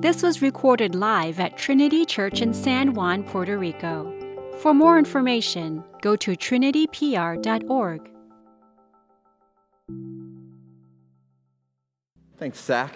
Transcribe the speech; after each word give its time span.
This 0.00 0.22
was 0.22 0.42
recorded 0.42 0.94
live 0.94 1.40
at 1.40 1.58
Trinity 1.58 2.04
Church 2.04 2.40
in 2.40 2.54
San 2.54 2.94
Juan, 2.94 3.24
Puerto 3.24 3.58
Rico. 3.58 4.14
For 4.60 4.72
more 4.72 4.96
information, 4.96 5.82
go 6.00 6.14
to 6.14 6.36
trinitypr.org. 6.36 8.08
Thanks, 12.36 12.60
Zach. 12.60 12.94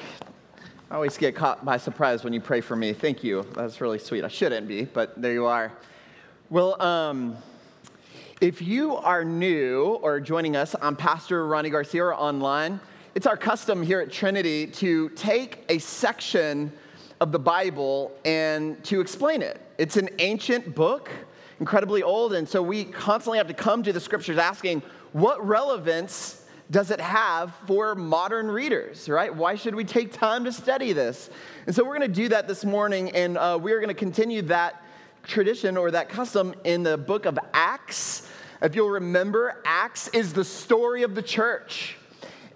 I 0.93 0.95
always 0.95 1.18
get 1.18 1.34
caught 1.34 1.64
by 1.64 1.77
surprise 1.77 2.23
when 2.23 2.32
you 2.32 2.41
pray 2.41 2.61
for 2.61 2.77
me. 2.77 2.93
Thank 2.93 3.25
you. 3.25 3.45
That's 3.57 3.80
really 3.80 3.98
sweet. 3.98 4.23
I 4.23 4.29
shouldn't 4.29 4.69
be, 4.69 4.84
but 4.84 5.21
there 5.21 5.32
you 5.32 5.46
are. 5.46 5.73
Well, 6.50 6.80
um, 6.80 7.37
if 8.41 8.62
you 8.62 8.95
are 8.95 9.25
new 9.25 9.98
or 10.03 10.21
joining 10.21 10.55
us, 10.55 10.77
I'm 10.80 10.95
Pastor 10.95 11.48
Ronnie 11.48 11.71
Garcia 11.71 12.11
online. 12.11 12.79
It's 13.16 13.26
our 13.26 13.36
custom 13.36 13.82
here 13.82 13.98
at 13.98 14.12
Trinity 14.12 14.68
to 14.68 15.08
take 15.11 15.64
a 15.68 15.79
section 15.79 16.72
of 17.22 17.31
the 17.31 17.39
Bible 17.39 18.11
and 18.25 18.82
to 18.82 19.00
explain 19.00 19.43
it. 19.43 19.61
It's 19.79 19.96
an 19.96 20.08
ancient 20.18 20.75
book, 20.75 21.08
incredibly 21.61 22.03
old, 22.03 22.32
and 22.32 22.48
so 22.48 22.61
we 22.61 22.82
constantly 22.85 23.39
have 23.39 23.46
to 23.46 23.54
come 23.54 23.85
to 23.85 23.93
the 23.93 24.00
scriptures 24.00 24.39
asking, 24.39 24.82
what 25.12 25.46
relevance 25.46 26.45
does 26.72 26.90
it 26.90 27.00
have 27.00 27.54
for 27.68 27.95
modern 27.95 28.50
readers, 28.50 29.08
right? 29.08 29.32
Why 29.32 29.54
should 29.54 29.76
we 29.76 29.85
take 29.85 30.12
time 30.12 30.45
to 30.46 30.53
study 30.53 30.93
this? 30.93 31.31
And 31.67 31.76
so 31.76 31.85
we're 31.85 31.96
going 31.96 32.12
to 32.12 32.20
do 32.22 32.28
that 32.31 32.48
this 32.48 32.64
morning, 32.64 33.12
and 33.12 33.39
uh, 33.39 33.56
we 33.62 33.70
are 33.70 33.78
going 33.78 33.86
to 33.86 33.95
continue 33.95 34.42
that 34.42 34.83
tradition 35.23 35.77
or 35.77 35.92
that 35.92 36.09
custom 36.09 36.56
in 36.64 36.83
the 36.83 36.98
book 36.98 37.25
of 37.25 37.39
Acts. 37.55 38.28
If 38.61 38.75
you'll 38.75 38.91
remember, 38.91 39.62
Acts 39.64 40.09
is 40.09 40.33
the 40.33 40.45
story 40.45 41.05
of 41.05 41.14
the 41.14 41.23
church 41.23 41.98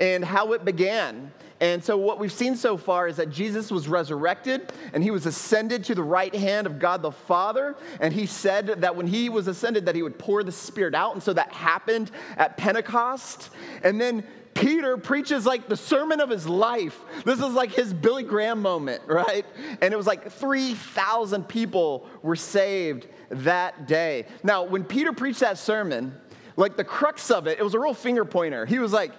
and 0.01 0.25
how 0.25 0.55
it 0.55 0.64
began. 0.64 1.30
And 1.60 1.83
so, 1.83 1.96
what 1.96 2.19
we've 2.19 2.33
seen 2.33 2.55
so 2.55 2.77
far 2.77 3.08
is 3.08 3.17
that 3.17 3.31
Jesus 3.31 3.70
was 3.70 3.89
resurrected 3.89 4.72
and 4.92 5.03
he 5.03 5.11
was 5.11 5.25
ascended 5.25 5.84
to 5.84 5.94
the 5.94 6.03
right 6.03 6.34
hand 6.34 6.67
of 6.67 6.78
God 6.78 7.00
the 7.00 7.12
Father. 7.12 7.77
And 8.00 8.12
he 8.12 8.27
said 8.27 8.67
that 8.83 8.94
when 8.94 9.06
he 9.06 9.28
was 9.28 9.48
ascended, 9.48 9.86
that 9.86 9.94
he 9.94 10.03
would 10.03 10.19
pour 10.19 10.42
the 10.42 10.53
Spirit 10.53 10.94
out. 10.94 11.14
And 11.14 11.22
so 11.22 11.33
that 11.33 11.53
happened 11.53 12.11
at 12.36 12.58
Pentecost. 12.58 13.50
And 13.83 13.98
then 13.98 14.25
Peter 14.53 14.98
preaches 14.98 15.47
like 15.47 15.69
the 15.69 15.77
sermon 15.77 16.20
of 16.20 16.28
his 16.28 16.47
life. 16.47 16.98
This 17.25 17.39
is 17.39 17.53
like 17.53 17.72
his 17.72 17.92
Billy 17.92 18.22
Graham 18.22 18.61
moment, 18.61 19.03
right? 19.06 19.47
And 19.81 19.94
it 19.94 19.97
was 19.97 20.06
like 20.06 20.31
3,000 20.31 21.48
people 21.48 22.06
were 22.22 22.36
saved 22.36 23.06
that 23.31 23.86
day. 23.86 24.27
Now, 24.42 24.64
when 24.64 24.84
Peter 24.84 25.12
preached 25.12 25.41
that 25.41 25.56
sermon, 25.56 26.14
like 26.56 26.77
the 26.77 26.84
crux 26.84 27.31
of 27.31 27.47
it, 27.47 27.59
it 27.59 27.62
was 27.62 27.75
a 27.75 27.78
real 27.78 27.94
finger 27.94 28.25
pointer. 28.25 28.66
He 28.66 28.78
was 28.78 28.92
like, 28.92 29.12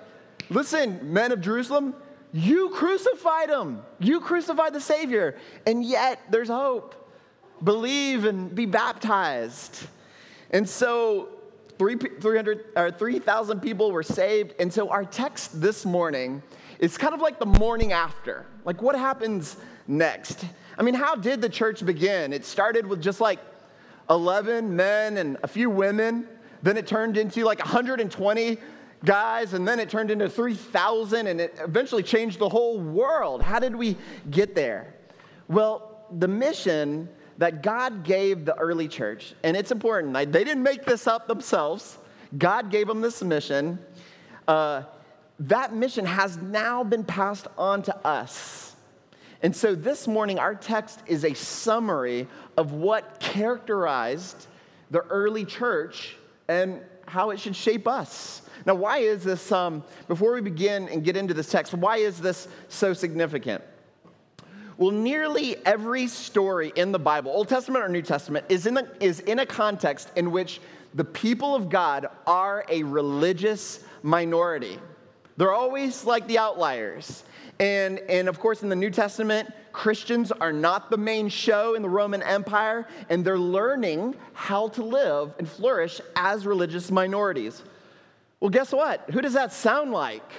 Listen, 0.50 1.14
men 1.14 1.32
of 1.32 1.42
Jerusalem, 1.42 1.94
you 2.34 2.70
crucified 2.70 3.50
him. 3.50 3.82
You 4.00 4.20
crucified 4.20 4.74
the 4.74 4.82
Savior. 4.82 5.38
And 5.66 5.84
yet 5.84 6.20
there's 6.30 6.50
hope. 6.50 6.96
Believe 7.64 8.26
and 8.26 8.54
be 8.54 8.66
baptized. 8.66 9.88
And 10.52 10.68
so 10.68 11.30
300 11.80 12.66
or 12.76 12.92
3,000 12.92 13.60
people 13.60 13.92
were 13.92 14.04
saved. 14.04 14.54
And 14.60 14.72
so 14.72 14.90
our 14.90 15.06
text 15.06 15.60
this 15.62 15.86
morning 15.86 16.42
is 16.80 16.98
kind 16.98 17.14
of 17.14 17.22
like 17.22 17.40
the 17.40 17.46
morning 17.46 17.92
after. 17.92 18.46
Like 18.66 18.82
what 18.82 18.96
happens 18.96 19.58
next? 19.88 20.46
I 20.78 20.84
mean, 20.84 20.94
how 20.94 21.16
did 21.16 21.42
the 21.42 21.50
church 21.50 21.86
begin? 21.86 22.34
It 22.34 22.46
started 22.46 22.86
with 22.86 23.02
just 23.02 23.20
like 23.22 23.40
11 24.10 24.76
men 24.76 25.18
and 25.18 25.38
a 25.44 25.48
few 25.48 25.70
women. 25.70 26.28
Then 26.62 26.78
it 26.78 26.88
turned 26.88 27.18
into 27.18 27.44
like 27.44 27.60
120 27.60 28.58
guys, 29.06 29.54
and 29.54 29.68
then 29.68 29.80
it 29.80 29.90
turned 29.90 30.12
into 30.12 30.30
3,000, 30.30 31.28
and 31.28 31.40
it 31.40 31.58
eventually 31.60 32.04
changed 32.04 32.40
the 32.40 32.50
whole 32.50 32.80
world. 32.80 33.42
How 33.42 33.60
did 33.60 33.76
we 33.76 33.98
get 34.30 34.56
there? 34.56 34.94
Well, 35.48 36.06
the 36.18 36.28
mission 36.28 37.10
that 37.38 37.62
God 37.62 38.04
gave 38.04 38.46
the 38.46 38.58
early 38.58 38.88
church, 38.88 39.34
and 39.44 39.56
it's 39.56 39.72
important, 39.72 40.14
they 40.14 40.44
didn't 40.44 40.64
make 40.64 40.86
this 40.86 41.08
up 41.08 41.28
themselves. 41.28 41.98
God 42.38 42.72
gave 42.72 42.88
them 42.88 43.02
this 43.02 43.24
mission. 43.24 43.80
Uh, 44.48 44.84
that 45.40 45.74
mission 45.74 46.06
has 46.06 46.38
now 46.38 46.84
been 46.84 47.04
passed 47.04 47.48
on 47.58 47.84
to 47.84 47.96
us. 48.06 48.76
And 49.44 49.56
so 49.56 49.76
this 49.76 50.08
morning, 50.08 50.40
our 50.40 50.56
text 50.56 51.02
is 51.06 51.24
a 51.24 51.34
summary 51.36 52.28
of 52.58 52.72
what 52.72 53.20
characterized 53.20 54.48
the 54.90 55.02
early 55.02 55.46
church 55.46 56.16
and 56.48 56.82
how 57.06 57.30
it 57.30 57.40
should 57.40 57.56
shape 57.56 57.88
us. 57.88 58.42
Now, 58.68 58.76
why 58.76 58.98
is 58.98 59.24
this, 59.24 59.50
um, 59.54 59.82
before 60.10 60.34
we 60.34 60.42
begin 60.42 60.90
and 60.90 61.02
get 61.02 61.16
into 61.16 61.34
this 61.34 61.50
text, 61.50 61.74
why 61.74 61.98
is 61.98 62.20
this 62.20 62.50
so 62.68 62.92
significant? 62.92 63.64
Well, 64.76 64.92
nearly 64.92 65.56
every 65.66 66.08
story 66.08 66.74
in 66.76 66.92
the 66.92 67.00
Bible, 67.00 67.32
Old 67.32 67.48
Testament 67.48 67.86
or 67.86 67.88
New 67.88 68.02
Testament, 68.02 68.46
is 68.50 68.68
in, 68.68 68.78
a, 68.78 68.86
is 69.00 69.22
in 69.22 69.40
a 69.40 69.46
context 69.46 70.12
in 70.18 70.32
which 70.32 70.60
the 70.94 71.06
people 71.06 71.56
of 71.56 71.70
God 71.70 72.08
are 72.28 72.66
a 72.68 72.84
religious 72.84 73.80
minority. 74.04 74.78
They're 75.38 75.54
always 75.54 76.04
like 76.04 76.28
the 76.28 76.38
outliers. 76.38 77.24
And, 77.60 78.00
and 78.10 78.28
of 78.28 78.38
course, 78.38 78.64
in 78.64 78.70
the 78.70 78.76
New 78.76 78.92
Testament, 78.92 79.50
Christians 79.72 80.34
are 80.34 80.52
not 80.52 80.90
the 80.90 80.98
main 80.98 81.30
show 81.30 81.76
in 81.76 81.82
the 81.82 81.90
Roman 81.90 82.22
Empire, 82.22 82.86
and 83.10 83.24
they're 83.24 83.40
learning 83.40 84.16
how 84.34 84.68
to 84.70 84.84
live 84.84 85.34
and 85.40 85.48
flourish 85.48 86.02
as 86.18 86.46
religious 86.46 86.92
minorities. 86.92 87.64
Well, 88.40 88.50
guess 88.50 88.72
what? 88.72 89.10
Who 89.12 89.22
does 89.22 89.34
that 89.34 89.52
sound 89.52 89.92
like? 89.92 90.30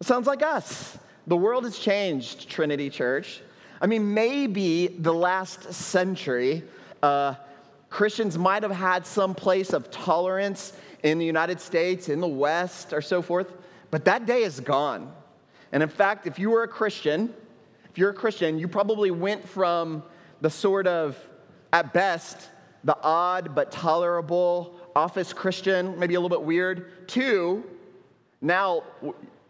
It 0.00 0.06
sounds 0.06 0.26
like 0.26 0.42
us. 0.42 0.98
The 1.26 1.36
world 1.36 1.64
has 1.64 1.78
changed, 1.78 2.48
Trinity 2.48 2.90
Church. 2.90 3.40
I 3.80 3.86
mean, 3.86 4.14
maybe 4.14 4.88
the 4.88 5.14
last 5.14 5.72
century, 5.72 6.64
uh, 7.02 7.34
Christians 7.90 8.36
might 8.36 8.62
have 8.62 8.72
had 8.72 9.06
some 9.06 9.34
place 9.34 9.72
of 9.72 9.90
tolerance 9.90 10.72
in 11.02 11.18
the 11.18 11.24
United 11.24 11.60
States, 11.60 12.08
in 12.08 12.20
the 12.20 12.28
West, 12.28 12.92
or 12.92 13.00
so 13.00 13.22
forth, 13.22 13.52
but 13.90 14.04
that 14.04 14.26
day 14.26 14.42
is 14.42 14.58
gone. 14.58 15.12
And 15.70 15.82
in 15.82 15.88
fact, 15.88 16.26
if 16.26 16.38
you 16.38 16.50
were 16.50 16.64
a 16.64 16.68
Christian, 16.68 17.32
if 17.90 17.96
you're 17.96 18.10
a 18.10 18.14
Christian, 18.14 18.58
you 18.58 18.66
probably 18.66 19.10
went 19.10 19.48
from 19.48 20.02
the 20.40 20.50
sort 20.50 20.86
of, 20.86 21.16
at 21.72 21.92
best, 21.92 22.48
the 22.84 22.96
odd 23.02 23.54
but 23.54 23.70
tolerable 23.70 24.74
office 24.94 25.32
Christian, 25.32 25.98
maybe 25.98 26.14
a 26.14 26.20
little 26.20 26.36
bit 26.36 26.44
weird. 26.44 27.08
Two, 27.08 27.64
now 28.40 28.82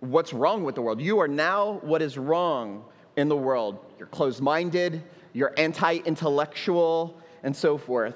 what's 0.01 0.33
wrong 0.33 0.65
with 0.65 0.75
the 0.75 0.83
world? 0.83 1.01
You 1.01 1.19
are 1.19 1.29
now 1.29 1.81
what 1.83 2.03
is 2.03 2.17
wrong 2.17 2.85
in 3.17 3.29
the 3.29 3.37
world. 3.37 3.79
You're 3.99 4.09
closed 4.09 4.41
minded, 4.41 5.03
you're 5.33 5.53
anti 5.57 5.97
intellectual, 5.99 7.21
and 7.43 7.55
so 7.55 7.79
forth. 7.79 8.15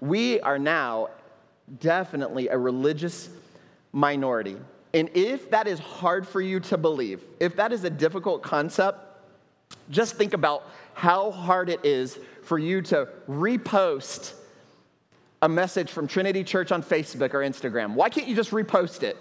We 0.00 0.40
are 0.40 0.58
now 0.58 1.10
definitely 1.78 2.48
a 2.48 2.58
religious 2.58 3.30
minority. 3.92 4.56
And 4.92 5.08
if 5.14 5.50
that 5.50 5.68
is 5.68 5.78
hard 5.78 6.26
for 6.26 6.40
you 6.40 6.58
to 6.60 6.76
believe, 6.76 7.22
if 7.38 7.54
that 7.56 7.72
is 7.72 7.84
a 7.84 7.90
difficult 7.90 8.42
concept, 8.42 8.98
just 9.88 10.16
think 10.16 10.34
about 10.34 10.68
how 10.94 11.30
hard 11.30 11.68
it 11.68 11.84
is 11.84 12.18
for 12.42 12.58
you 12.58 12.82
to 12.82 13.08
repost 13.28 14.34
a 15.42 15.48
message 15.48 15.90
from 15.90 16.06
Trinity 16.06 16.44
Church 16.44 16.72
on 16.72 16.82
Facebook 16.82 17.34
or 17.34 17.40
Instagram? 17.40 17.94
Why 17.94 18.08
can't 18.08 18.28
you 18.28 18.36
just 18.36 18.50
repost 18.50 19.02
it? 19.02 19.16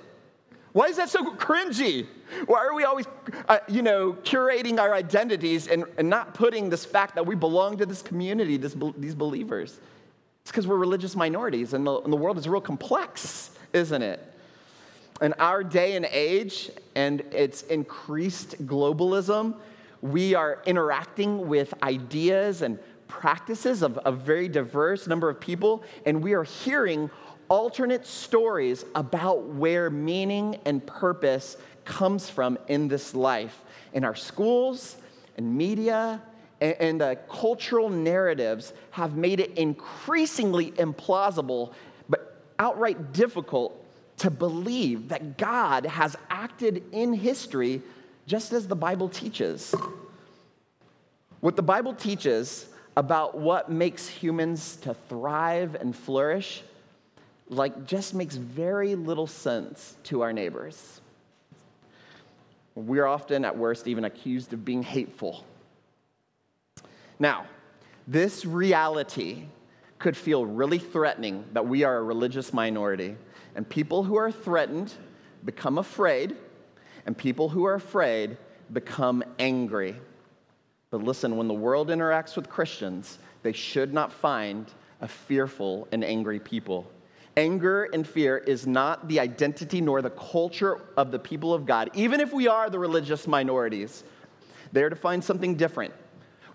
Why 0.74 0.86
is 0.86 0.98
that 0.98 1.10
so 1.10 1.34
cringy? 1.36 2.06
Why 2.46 2.60
are 2.60 2.76
we 2.76 2.84
always, 2.84 3.08
uh, 3.48 3.60
you 3.68 3.82
know, 3.82 4.14
curating 4.24 4.80
our 4.80 4.94
identities 4.94 5.68
and, 5.68 5.86
and 5.98 6.10
not 6.10 6.34
putting 6.34 6.70
this 6.70 6.86
fact 6.86 7.16
that 7.16 7.26
we 7.26 7.36
belong 7.36 7.78
to 7.78 7.86
this 7.86 8.02
community, 8.02 8.58
this, 8.58 8.76
these 8.98 9.16
believers? 9.16 9.80
It's 10.44 10.52
because 10.52 10.68
we're 10.68 10.78
religious 10.78 11.16
minorities 11.16 11.74
and 11.74 11.86
the, 11.88 12.00
and 12.02 12.14
the 12.14 12.18
world 12.18 12.38
is 12.38 12.48
real 12.48 12.62
complex, 12.62 13.52
isn't 13.74 14.02
it? 14.02 14.20
In 15.22 15.34
our 15.34 15.64
day 15.64 15.96
and 15.96 16.06
age 16.06 16.70
and 16.96 17.22
its 17.32 17.64
increased 17.64 18.66
globalism, 18.66 19.56
we 20.02 20.34
are 20.36 20.62
interacting 20.66 21.48
with 21.48 21.74
ideas 21.84 22.62
and 22.62 22.80
practices 23.10 23.82
of 23.82 24.00
a 24.06 24.12
very 24.12 24.48
diverse 24.48 25.06
number 25.06 25.30
of 25.30 25.42
people, 25.42 25.84
and 26.06 26.24
we 26.24 26.32
are 26.34 26.46
hearing 26.46 27.10
alternate 27.50 28.06
stories 28.06 28.86
about 28.96 29.44
where 29.44 29.90
meaning 29.90 30.58
and 30.64 30.86
purpose 30.88 31.58
comes 31.84 32.30
from 32.30 32.58
in 32.68 32.88
this 32.88 33.14
life. 33.14 33.62
In 33.94 34.06
our 34.06 34.16
schools 34.16 34.96
and 35.36 35.58
media 35.58 36.22
and, 36.62 37.02
the 37.02 37.18
cultural 37.30 37.90
narratives 37.90 38.74
have 38.92 39.16
made 39.16 39.40
it 39.40 39.58
increasingly 39.58 40.72
implausible, 40.72 41.74
but 42.08 42.42
outright 42.60 43.14
difficult 43.14 43.86
to 44.18 44.30
believe 44.30 45.10
that 45.10 45.38
God 45.38 45.86
has 45.86 46.16
acted 46.30 46.84
in 46.92 47.14
history 47.14 47.82
just 48.28 48.54
as 48.54 48.68
the 48.68 48.76
Bible 48.76 49.10
teaches. 49.10 49.74
What 51.40 51.56
the 51.56 51.64
Bible 51.64 51.94
teaches 51.94 52.68
about 53.00 53.38
what 53.38 53.72
makes 53.72 54.10
humans 54.10 54.76
to 54.76 54.94
thrive 54.94 55.74
and 55.76 55.96
flourish 55.96 56.62
like 57.48 57.86
just 57.86 58.14
makes 58.14 58.36
very 58.36 58.94
little 58.94 59.26
sense 59.26 59.96
to 60.04 60.20
our 60.20 60.34
neighbors. 60.34 61.00
We're 62.76 63.06
often 63.06 63.46
at 63.46 63.58
worst 63.58 63.88
even 63.88 64.04
accused 64.04 64.52
of 64.52 64.66
being 64.66 64.84
hateful. 64.84 65.46
Now, 67.18 67.46
this 68.06 68.44
reality 68.44 69.46
could 69.98 70.18
feel 70.18 70.46
really 70.46 70.78
threatening 70.78 71.46
that 71.54 71.66
we 71.66 71.84
are 71.84 72.00
a 72.00 72.04
religious 72.04 72.52
minority. 72.52 73.16
And 73.56 73.68
people 73.68 74.04
who 74.04 74.18
are 74.18 74.30
threatened 74.30 74.94
become 75.46 75.78
afraid, 75.78 76.36
and 77.06 77.18
people 77.18 77.48
who 77.48 77.64
are 77.64 77.76
afraid 77.76 78.36
become 78.74 79.24
angry. 79.40 79.96
But 80.92 81.04
listen, 81.04 81.38
when 81.38 81.48
the 81.48 81.54
world 81.54 81.90
interacts 81.90 82.36
with 82.36 82.50
Christians, 82.50 83.20
they 83.44 83.52
should 83.52 83.94
not 83.94 84.12
find 84.12 84.66
a 85.02 85.08
fearful 85.08 85.88
and 85.92 86.04
angry 86.04 86.40
people. 86.40 86.90
Anger 87.38 87.84
and 87.94 88.08
fear 88.08 88.38
is 88.38 88.66
not 88.66 89.08
the 89.08 89.20
identity 89.20 89.82
nor 89.82 90.02
the 90.02 90.10
culture 90.10 90.82
of 90.98 91.12
the 91.12 91.20
people 91.20 91.54
of 91.54 91.66
God, 91.66 91.92
even 91.94 92.20
if 92.20 92.34
we 92.34 92.48
are 92.48 92.70
the 92.70 92.80
religious 92.80 93.28
minorities. 93.28 94.04
They're 94.72 94.90
to 94.90 94.96
find 94.96 95.24
something 95.24 95.56
different. 95.56 95.94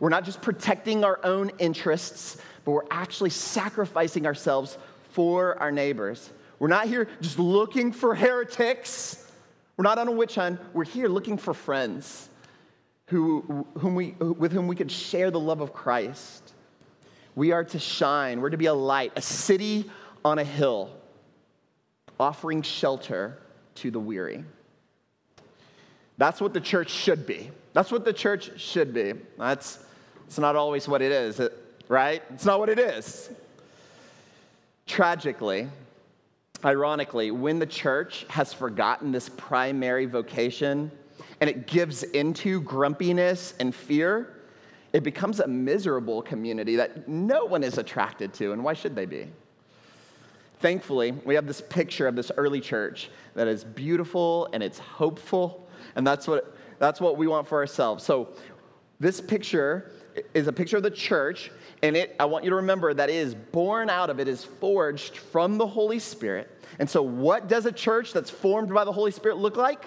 We're 0.00 0.08
not 0.08 0.25
just 0.25 0.42
protecting 0.42 1.04
our 1.04 1.20
own 1.25 1.52
interests, 1.60 2.37
but 2.64 2.72
we're 2.72 2.82
actually 2.90 3.30
sacrificing 3.30 4.26
ourselves 4.26 4.78
for 5.10 5.56
our 5.60 5.70
neighbors. 5.70 6.30
We're 6.58 6.69
not 6.69 6.88
here 6.88 7.08
just 7.20 7.38
looking 7.38 7.92
for 7.92 8.16
heretics. 8.16 9.30
We're 9.76 9.84
not 9.84 9.98
on 9.98 10.08
a 10.08 10.12
witch 10.12 10.34
hunt. 10.34 10.60
We're 10.72 10.84
here 10.84 11.08
looking 11.08 11.38
for 11.38 11.54
friends 11.54 12.30
who, 13.06 13.66
whom 13.78 13.94
we, 13.94 14.12
with 14.12 14.52
whom 14.52 14.66
we 14.66 14.76
could 14.76 14.90
share 14.90 15.30
the 15.30 15.40
love 15.40 15.60
of 15.60 15.72
Christ. 15.72 16.52
We 17.34 17.52
are 17.52 17.64
to 17.64 17.78
shine. 17.78 18.40
We're 18.40 18.50
to 18.50 18.56
be 18.56 18.66
a 18.66 18.74
light, 18.74 19.12
a 19.16 19.22
city 19.22 19.90
on 20.24 20.38
a 20.38 20.44
hill, 20.44 20.90
offering 22.18 22.62
shelter 22.62 23.38
to 23.76 23.90
the 23.90 24.00
weary. 24.00 24.44
That's 26.16 26.40
what 26.40 26.54
the 26.54 26.60
church 26.60 26.90
should 26.90 27.26
be. 27.26 27.50
That's 27.72 27.90
what 27.90 28.04
the 28.04 28.12
church 28.12 28.58
should 28.60 28.94
be. 28.94 29.14
That's 29.36 29.84
it's 30.26 30.38
not 30.38 30.56
always 30.56 30.88
what 30.88 31.02
it 31.02 31.12
is, 31.12 31.40
uh, 31.40 31.50
right? 31.88 32.22
It's 32.30 32.44
not 32.44 32.58
what 32.58 32.68
it 32.68 32.78
is. 32.78 33.30
Tragically, 34.86 35.68
ironically, 36.64 37.30
when 37.30 37.58
the 37.58 37.66
church 37.66 38.24
has 38.28 38.52
forgotten 38.52 39.12
this 39.12 39.28
primary 39.28 40.06
vocation 40.06 40.90
and 41.40 41.50
it 41.50 41.66
gives 41.66 42.02
into 42.02 42.60
grumpiness 42.60 43.54
and 43.60 43.75
fear, 43.75 44.34
it 44.92 45.02
becomes 45.02 45.40
a 45.40 45.46
miserable 45.46 46.22
community 46.22 46.76
that 46.76 47.08
no 47.08 47.44
one 47.44 47.64
is 47.64 47.78
attracted 47.78 48.32
to, 48.34 48.52
and 48.52 48.62
why 48.62 48.75
should 48.75 48.94
they 48.94 49.06
be? 49.06 49.28
Thankfully, 50.60 51.12
we 51.25 51.34
have 51.34 51.46
this 51.46 51.60
picture 51.60 52.06
of 52.06 52.16
this 52.16 52.31
early 52.36 52.60
church 52.60 53.10
that 53.34 53.48
is 53.48 53.64
beautiful 53.64 54.48
and 54.52 54.62
it's 54.62 54.78
hopeful, 54.78 55.69
and 55.96 56.06
that's 56.06 56.26
what, 56.28 56.56
that's 56.78 57.00
what 57.00 57.16
we 57.16 57.26
want 57.26 57.48
for 57.48 57.58
ourselves. 57.58 58.04
So, 58.04 58.28
this 59.00 59.20
picture 59.20 59.90
is 60.32 60.46
a 60.46 60.52
picture 60.52 60.76
of 60.76 60.84
the 60.84 60.90
church, 60.90 61.50
and 61.82 61.96
it, 61.96 62.14
I 62.20 62.25
want 62.26 62.44
you 62.44 62.50
to 62.50 62.56
remember 62.56 62.94
that 62.94 63.10
it 63.10 63.16
is 63.16 63.34
born 63.34 63.90
out 63.90 64.08
of, 64.08 64.20
it 64.20 64.28
is 64.28 64.44
forged 64.44 65.16
from 65.16 65.58
the 65.58 65.66
Holy 65.66 65.98
Spirit. 65.98 66.50
And 66.78 66.88
so, 66.88 67.02
what 67.02 67.48
does 67.48 67.66
a 67.66 67.72
church 67.72 68.12
that's 68.12 68.30
formed 68.30 68.72
by 68.72 68.84
the 68.84 68.92
Holy 68.92 69.10
Spirit 69.10 69.38
look 69.38 69.56
like? 69.56 69.84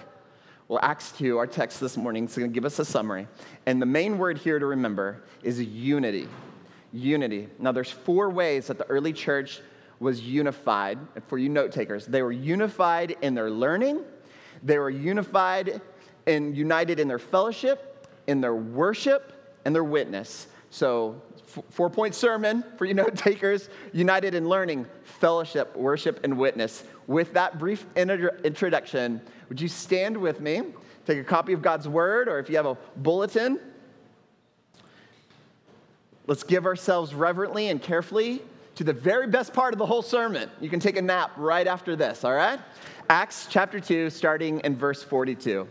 Well, 0.67 0.79
Acts 0.83 1.13
2, 1.13 1.37
our 1.37 1.47
text 1.47 1.79
this 1.79 1.95
morning, 1.95 2.25
is 2.25 2.35
going 2.35 2.49
to 2.49 2.53
give 2.53 2.65
us 2.65 2.77
a 2.79 2.83
summary. 2.83 3.27
And 3.65 3.81
the 3.81 3.85
main 3.85 4.17
word 4.17 4.37
here 4.37 4.59
to 4.59 4.65
remember 4.65 5.23
is 5.41 5.61
unity. 5.61 6.27
Unity. 6.91 7.47
Now, 7.57 7.71
there's 7.71 7.89
four 7.89 8.29
ways 8.29 8.67
that 8.67 8.77
the 8.77 8.85
early 8.87 9.13
church 9.13 9.61
was 10.01 10.19
unified. 10.19 10.99
For 11.27 11.37
you 11.37 11.47
note 11.47 11.71
takers, 11.71 12.05
they 12.05 12.21
were 12.21 12.33
unified 12.33 13.15
in 13.21 13.33
their 13.33 13.49
learning, 13.49 14.03
they 14.61 14.77
were 14.77 14.89
unified 14.89 15.81
and 16.25 16.57
united 16.57 16.99
in 16.99 17.07
their 17.07 17.19
fellowship, 17.19 18.05
in 18.27 18.41
their 18.41 18.55
worship, 18.55 19.59
and 19.63 19.73
their 19.73 19.85
witness. 19.85 20.47
So, 20.69 21.21
four 21.69 21.89
point 21.89 22.13
sermon 22.13 22.63
for 22.77 22.83
you 22.83 22.93
note 22.95 23.15
takers 23.15 23.69
united 23.93 24.33
in 24.33 24.49
learning, 24.49 24.85
fellowship, 25.03 25.75
worship, 25.77 26.19
and 26.25 26.37
witness. 26.37 26.83
With 27.07 27.33
that 27.33 27.57
brief 27.57 27.85
introduction, 27.95 29.21
would 29.49 29.61
you 29.61 29.69
stand 29.69 30.17
with 30.17 30.41
me? 30.41 30.61
Take 31.05 31.19
a 31.19 31.23
copy 31.23 31.53
of 31.53 31.61
God's 31.61 31.87
Word, 31.87 32.27
or 32.27 32.37
if 32.37 32.49
you 32.49 32.57
have 32.57 32.65
a 32.65 32.77
bulletin, 32.97 33.59
let's 36.27 36.43
give 36.43 36.65
ourselves 36.65 37.15
reverently 37.15 37.69
and 37.69 37.81
carefully 37.81 38.41
to 38.75 38.83
the 38.83 38.91
very 38.91 39.25
best 39.25 39.53
part 39.53 39.73
of 39.73 39.79
the 39.79 39.85
whole 39.85 40.01
sermon. 40.01 40.51
You 40.59 40.69
can 40.69 40.81
take 40.81 40.97
a 40.97 41.01
nap 41.01 41.31
right 41.37 41.65
after 41.65 41.95
this, 41.95 42.25
all 42.25 42.35
right? 42.35 42.59
Acts 43.09 43.47
chapter 43.49 43.79
2, 43.79 44.09
starting 44.09 44.59
in 44.59 44.75
verse 44.75 45.01
42. 45.01 45.65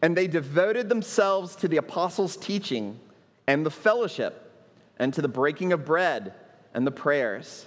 And 0.00 0.16
they 0.16 0.28
devoted 0.28 0.88
themselves 0.88 1.56
to 1.56 1.66
the 1.66 1.78
apostles' 1.78 2.36
teaching 2.36 3.00
and 3.48 3.66
the 3.66 3.70
fellowship, 3.70 4.52
and 4.98 5.12
to 5.14 5.20
the 5.22 5.28
breaking 5.28 5.72
of 5.72 5.84
bread 5.84 6.34
and 6.72 6.86
the 6.86 6.92
prayers 6.92 7.66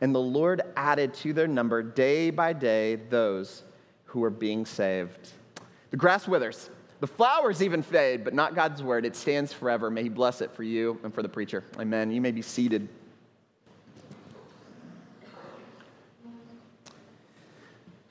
And 0.00 0.14
the 0.14 0.20
Lord 0.20 0.62
added 0.76 1.14
to 1.14 1.32
their 1.32 1.46
number 1.46 1.82
day 1.82 2.30
by 2.30 2.52
day 2.52 2.96
those 2.96 3.62
who 4.04 4.20
were 4.20 4.30
being 4.30 4.66
saved. 4.66 5.30
The 5.90 5.96
grass 5.96 6.28
withers, 6.28 6.70
the 7.00 7.06
flowers 7.06 7.62
even 7.62 7.82
fade, 7.82 8.24
but 8.24 8.34
not 8.34 8.54
God's 8.54 8.82
word. 8.82 9.04
It 9.04 9.16
stands 9.16 9.52
forever. 9.52 9.90
May 9.90 10.02
He 10.02 10.08
bless 10.08 10.40
it 10.40 10.52
for 10.52 10.62
you 10.62 10.98
and 11.02 11.14
for 11.14 11.22
the 11.22 11.28
preacher. 11.28 11.64
Amen. 11.78 12.10
You 12.10 12.20
may 12.20 12.32
be 12.32 12.42
seated. 12.42 12.88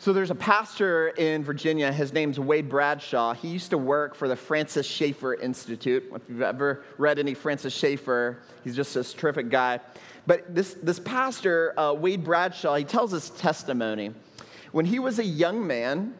So 0.05 0.13
there's 0.13 0.29
a 0.29 0.35
pastor 0.35 1.07
in 1.07 1.43
Virginia. 1.43 1.91
His 1.91 2.13
name's 2.13 2.39
Wade 2.39 2.69
Bradshaw. 2.69 3.33
He 3.33 3.47
used 3.47 3.71
to 3.71 3.79
work 3.79 4.13
for 4.13 4.27
the 4.27 4.35
Francis 4.35 4.85
Schaeffer 4.85 5.33
Institute. 5.33 6.03
If 6.13 6.21
you've 6.29 6.43
ever 6.43 6.83
read 6.99 7.17
any 7.17 7.33
Francis 7.33 7.73
Schaeffer, 7.73 8.37
he's 8.63 8.75
just 8.75 8.93
this 8.93 9.13
terrific 9.13 9.49
guy. 9.49 9.79
But 10.27 10.53
this, 10.53 10.75
this 10.75 10.99
pastor, 10.99 11.73
uh, 11.75 11.93
Wade 11.93 12.23
Bradshaw, 12.23 12.75
he 12.75 12.83
tells 12.83 13.13
his 13.13 13.31
testimony. 13.31 14.11
When 14.71 14.85
he 14.85 14.99
was 14.99 15.17
a 15.17 15.25
young 15.25 15.65
man, 15.65 16.13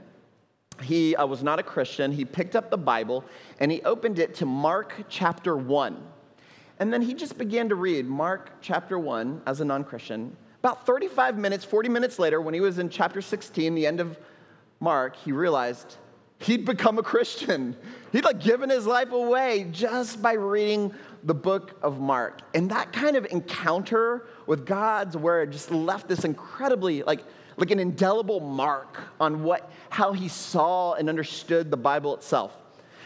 he 0.82 1.16
uh, 1.16 1.28
was 1.28 1.44
not 1.44 1.60
a 1.60 1.64
Christian. 1.64 2.12
He 2.12 2.26
picked 2.26 2.56
up 2.56 2.72
the 2.72 2.80
Bible 2.80 3.24
and 3.60 3.72
he 3.72 3.84
opened 3.84 4.18
it 4.18 4.34
to 4.38 4.48
Mark 4.48 4.96
chapter 5.10 5.56
1. 5.56 6.04
And 6.80 6.92
then 6.92 7.04
he 7.04 7.14
just 7.14 7.38
began 7.38 7.70
to 7.70 7.76
read 7.76 8.08
Mark 8.08 8.50
chapter 8.62 8.98
1 8.98 9.44
as 9.46 9.62
a 9.62 9.66
non 9.66 9.84
Christian. 9.84 10.36
About 10.66 10.84
35 10.88 11.38
minutes, 11.38 11.64
40 11.64 11.90
minutes 11.90 12.18
later, 12.18 12.42
when 12.42 12.56
he 12.56 12.60
was 12.60 12.80
in 12.80 12.90
chapter 12.90 13.22
16, 13.22 13.76
the 13.76 13.86
end 13.86 14.00
of 14.00 14.18
Mark, 14.80 15.16
he 15.16 15.32
realized 15.32 15.98
he'd 16.40 16.66
become 16.66 16.98
a 16.98 17.04
Christian. 17.04 17.78
He'd 18.12 18.26
like 18.26 18.40
given 18.40 18.72
his 18.72 18.88
life 18.88 19.12
away 19.12 19.68
just 19.72 20.24
by 20.24 20.34
reading 20.34 20.92
the 21.24 21.36
book 21.36 21.78
of 21.84 22.00
Mark. 22.00 22.42
And 22.56 22.72
that 22.72 22.92
kind 22.92 23.16
of 23.16 23.28
encounter 23.28 24.26
with 24.48 24.66
God's 24.66 25.16
word 25.16 25.52
just 25.52 25.70
left 25.70 26.08
this 26.08 26.26
incredibly 26.26 27.04
like 27.04 27.24
like 27.58 27.70
an 27.70 27.80
indelible 27.80 28.40
mark 28.40 28.98
on 29.20 29.44
what 29.44 29.72
how 29.92 30.14
he 30.14 30.28
saw 30.28 30.94
and 30.94 31.10
understood 31.10 31.70
the 31.70 31.78
Bible 31.78 32.16
itself. 32.16 32.58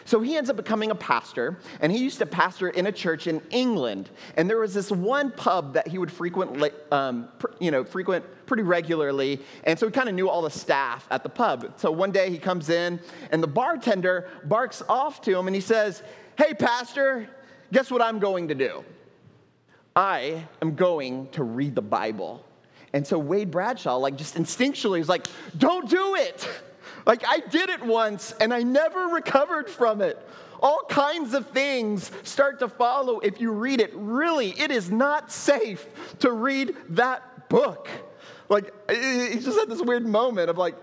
So 0.09 0.21
he 0.21 0.37
ends 0.37 0.49
up 0.49 0.55
becoming 0.55 0.89
a 0.89 0.95
pastor, 0.95 1.59
and 1.81 1.91
he 1.91 1.99
used 1.99 2.17
to 2.17 2.25
pastor 2.25 2.69
in 2.69 2.87
a 2.87 2.91
church 2.91 3.27
in 3.27 3.43
England. 3.51 4.09
And 4.37 4.49
there 4.49 4.57
was 4.57 4.73
this 4.73 4.89
one 4.89 5.29
pub 5.29 5.73
that 5.73 5.87
he 5.87 5.99
would 5.99 6.11
frequent, 6.11 6.73
um, 6.91 7.29
you 7.59 7.69
know, 7.69 7.83
frequent 7.83 8.25
pretty 8.47 8.63
regularly. 8.63 9.39
And 9.65 9.77
so 9.77 9.85
he 9.85 9.91
kind 9.91 10.09
of 10.09 10.15
knew 10.15 10.27
all 10.27 10.41
the 10.41 10.49
staff 10.49 11.07
at 11.11 11.21
the 11.21 11.29
pub. 11.29 11.73
So 11.75 11.91
one 11.91 12.09
day 12.09 12.31
he 12.31 12.39
comes 12.39 12.71
in, 12.71 12.99
and 13.31 13.43
the 13.43 13.47
bartender 13.47 14.27
barks 14.45 14.81
off 14.89 15.21
to 15.21 15.37
him, 15.37 15.45
and 15.45 15.53
he 15.53 15.61
says, 15.61 16.01
"Hey, 16.39 16.55
pastor, 16.55 17.29
guess 17.71 17.91
what 17.91 18.01
I'm 18.01 18.17
going 18.17 18.47
to 18.47 18.55
do? 18.55 18.83
I 19.95 20.43
am 20.59 20.73
going 20.73 21.29
to 21.33 21.43
read 21.43 21.75
the 21.75 21.83
Bible." 21.83 22.43
And 22.93 23.05
so 23.05 23.19
Wade 23.19 23.51
Bradshaw, 23.51 23.97
like 23.97 24.15
just 24.15 24.33
instinctually, 24.33 25.01
is 25.01 25.07
like, 25.07 25.27
"Don't 25.55 25.87
do 25.87 26.15
it." 26.15 26.49
Like, 27.05 27.23
I 27.27 27.39
did 27.39 27.69
it 27.69 27.83
once 27.83 28.33
and 28.39 28.53
I 28.53 28.63
never 28.63 29.07
recovered 29.07 29.69
from 29.69 30.01
it. 30.01 30.17
All 30.61 30.81
kinds 30.89 31.33
of 31.33 31.47
things 31.47 32.11
start 32.23 32.59
to 32.59 32.67
follow 32.67 33.19
if 33.19 33.39
you 33.39 33.51
read 33.51 33.79
it. 33.79 33.91
Really, 33.95 34.49
it 34.59 34.71
is 34.71 34.91
not 34.91 35.31
safe 35.31 35.87
to 36.19 36.31
read 36.31 36.75
that 36.89 37.49
book. 37.49 37.87
Like, 38.49 38.73
he 38.89 39.39
just 39.39 39.57
had 39.57 39.69
this 39.69 39.81
weird 39.81 40.05
moment 40.05 40.49
of 40.49 40.57
like, 40.57 40.75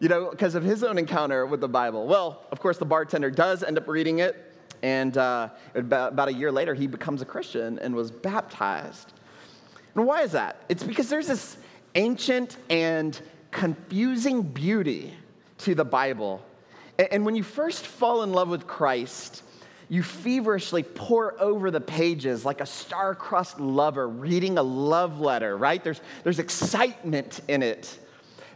you 0.00 0.08
know, 0.08 0.30
because 0.30 0.54
of 0.54 0.62
his 0.62 0.82
own 0.84 0.96
encounter 0.96 1.44
with 1.44 1.60
the 1.60 1.68
Bible. 1.68 2.06
Well, 2.06 2.42
of 2.52 2.60
course, 2.60 2.78
the 2.78 2.84
bartender 2.86 3.30
does 3.30 3.62
end 3.62 3.76
up 3.76 3.88
reading 3.88 4.20
it, 4.20 4.54
And 4.82 5.16
uh, 5.16 5.50
about, 5.74 6.12
about 6.12 6.28
a 6.28 6.32
year 6.32 6.52
later, 6.52 6.74
he 6.74 6.86
becomes 6.86 7.22
a 7.22 7.24
Christian 7.24 7.78
and 7.78 7.94
was 7.94 8.10
baptized. 8.10 9.12
And 9.94 10.06
why 10.06 10.22
is 10.22 10.32
that? 10.32 10.62
It's 10.68 10.84
because 10.84 11.08
there's 11.08 11.26
this 11.26 11.56
ancient 11.94 12.56
and 12.70 13.20
confusing 13.50 14.42
beauty 14.42 15.14
to 15.58 15.74
the 15.74 15.84
Bible. 15.84 16.44
And 17.12 17.24
when 17.24 17.36
you 17.36 17.42
first 17.42 17.86
fall 17.86 18.22
in 18.22 18.32
love 18.32 18.48
with 18.48 18.66
Christ, 18.66 19.42
you 19.88 20.02
feverishly 20.02 20.82
pore 20.82 21.40
over 21.40 21.70
the 21.70 21.80
pages 21.80 22.44
like 22.44 22.60
a 22.60 22.66
star-crossed 22.66 23.58
lover 23.58 24.08
reading 24.08 24.58
a 24.58 24.62
love 24.62 25.20
letter, 25.20 25.56
right? 25.56 25.82
There's, 25.82 26.00
there's 26.24 26.38
excitement 26.38 27.40
in 27.48 27.62
it. 27.62 27.98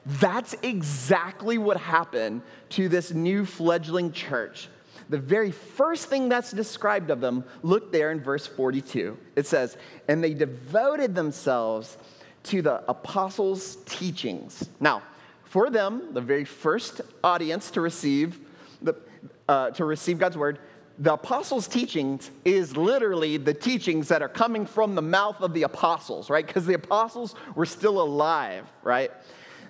That's 0.04 0.54
exactly 0.62 1.58
what 1.58 1.76
happened 1.76 2.42
to 2.70 2.88
this 2.88 3.12
new 3.12 3.46
fledgling 3.46 4.12
church. 4.12 4.68
The 5.08 5.18
very 5.18 5.50
first 5.50 6.06
thing 6.06 6.28
that's 6.28 6.50
described 6.50 7.10
of 7.10 7.20
them, 7.20 7.44
look 7.62 7.92
there 7.92 8.10
in 8.10 8.20
verse 8.20 8.46
42. 8.46 9.16
It 9.36 9.46
says, 9.46 9.76
And 10.08 10.22
they 10.22 10.34
devoted 10.34 11.14
themselves 11.14 11.96
to 12.44 12.62
the 12.62 12.82
apostles' 12.88 13.76
teachings. 13.86 14.68
Now, 14.80 15.02
for 15.52 15.68
them, 15.68 16.14
the 16.14 16.20
very 16.22 16.46
first 16.46 17.02
audience 17.22 17.70
to 17.72 17.82
receive, 17.82 18.40
the, 18.80 18.94
uh, 19.46 19.68
to 19.72 19.84
receive 19.84 20.18
God's 20.18 20.38
word, 20.38 20.58
the 20.98 21.12
apostles' 21.12 21.68
teachings 21.68 22.30
is 22.42 22.74
literally 22.74 23.36
the 23.36 23.52
teachings 23.52 24.08
that 24.08 24.22
are 24.22 24.30
coming 24.30 24.64
from 24.64 24.94
the 24.94 25.02
mouth 25.02 25.42
of 25.42 25.52
the 25.52 25.64
apostles, 25.64 26.30
right? 26.30 26.46
Because 26.46 26.64
the 26.64 26.72
apostles 26.72 27.34
were 27.54 27.66
still 27.66 28.00
alive, 28.00 28.64
right? 28.82 29.10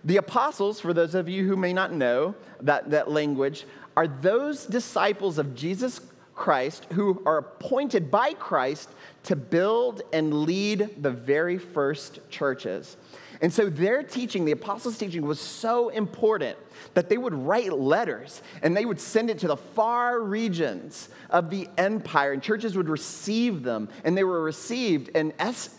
The 0.05 0.19
apostles, 0.19 0.79
for 0.79 0.93
those 0.93 1.17
of 1.17 1.29
you 1.29 1.49
who 1.49 1.57
may 1.57 1.73
not 1.73 1.93
know 1.93 2.37
that, 2.61 2.91
that 2.91 3.11
language, 3.11 3.65
are 3.97 4.07
those 4.07 4.67
disciples 4.67 5.37
of 5.37 5.53
Jesus 5.53 6.01
Christ 6.37 6.87
who 6.93 7.21
are 7.27 7.39
appointed 7.39 8.09
by 8.09 8.35
Christ 8.35 8.89
to 9.25 9.35
build 9.35 10.03
and 10.13 10.45
lead 10.45 11.03
the 11.03 11.11
very 11.11 11.59
first 11.59 12.21
churches. 12.31 12.97
And 13.43 13.53
so 13.53 13.69
their 13.69 14.05
teaching, 14.05 14.45
the 14.45 14.53
apostles' 14.53 14.97
teaching, 14.97 15.27
was 15.27 15.41
so 15.41 15.89
important 15.89 16.57
that 16.95 17.09
they 17.09 17.19
would 17.19 17.35
write 17.35 17.73
letters 17.73 18.41
and 18.63 18.77
they 18.77 18.85
would 18.85 19.01
send 19.01 19.31
it 19.31 19.39
to 19.41 19.49
the 19.49 19.57
far 19.57 20.21
regions 20.21 21.09
of 21.31 21.51
the 21.51 21.69
empire, 21.77 22.33
and 22.33 22.43
churches 22.43 22.77
would 22.77 22.89
receive 22.89 23.65
them, 23.65 23.89
and 24.05 24.17
they 24.17 24.23
were 24.23 24.43
received 24.43 25.11
and 25.17 25.33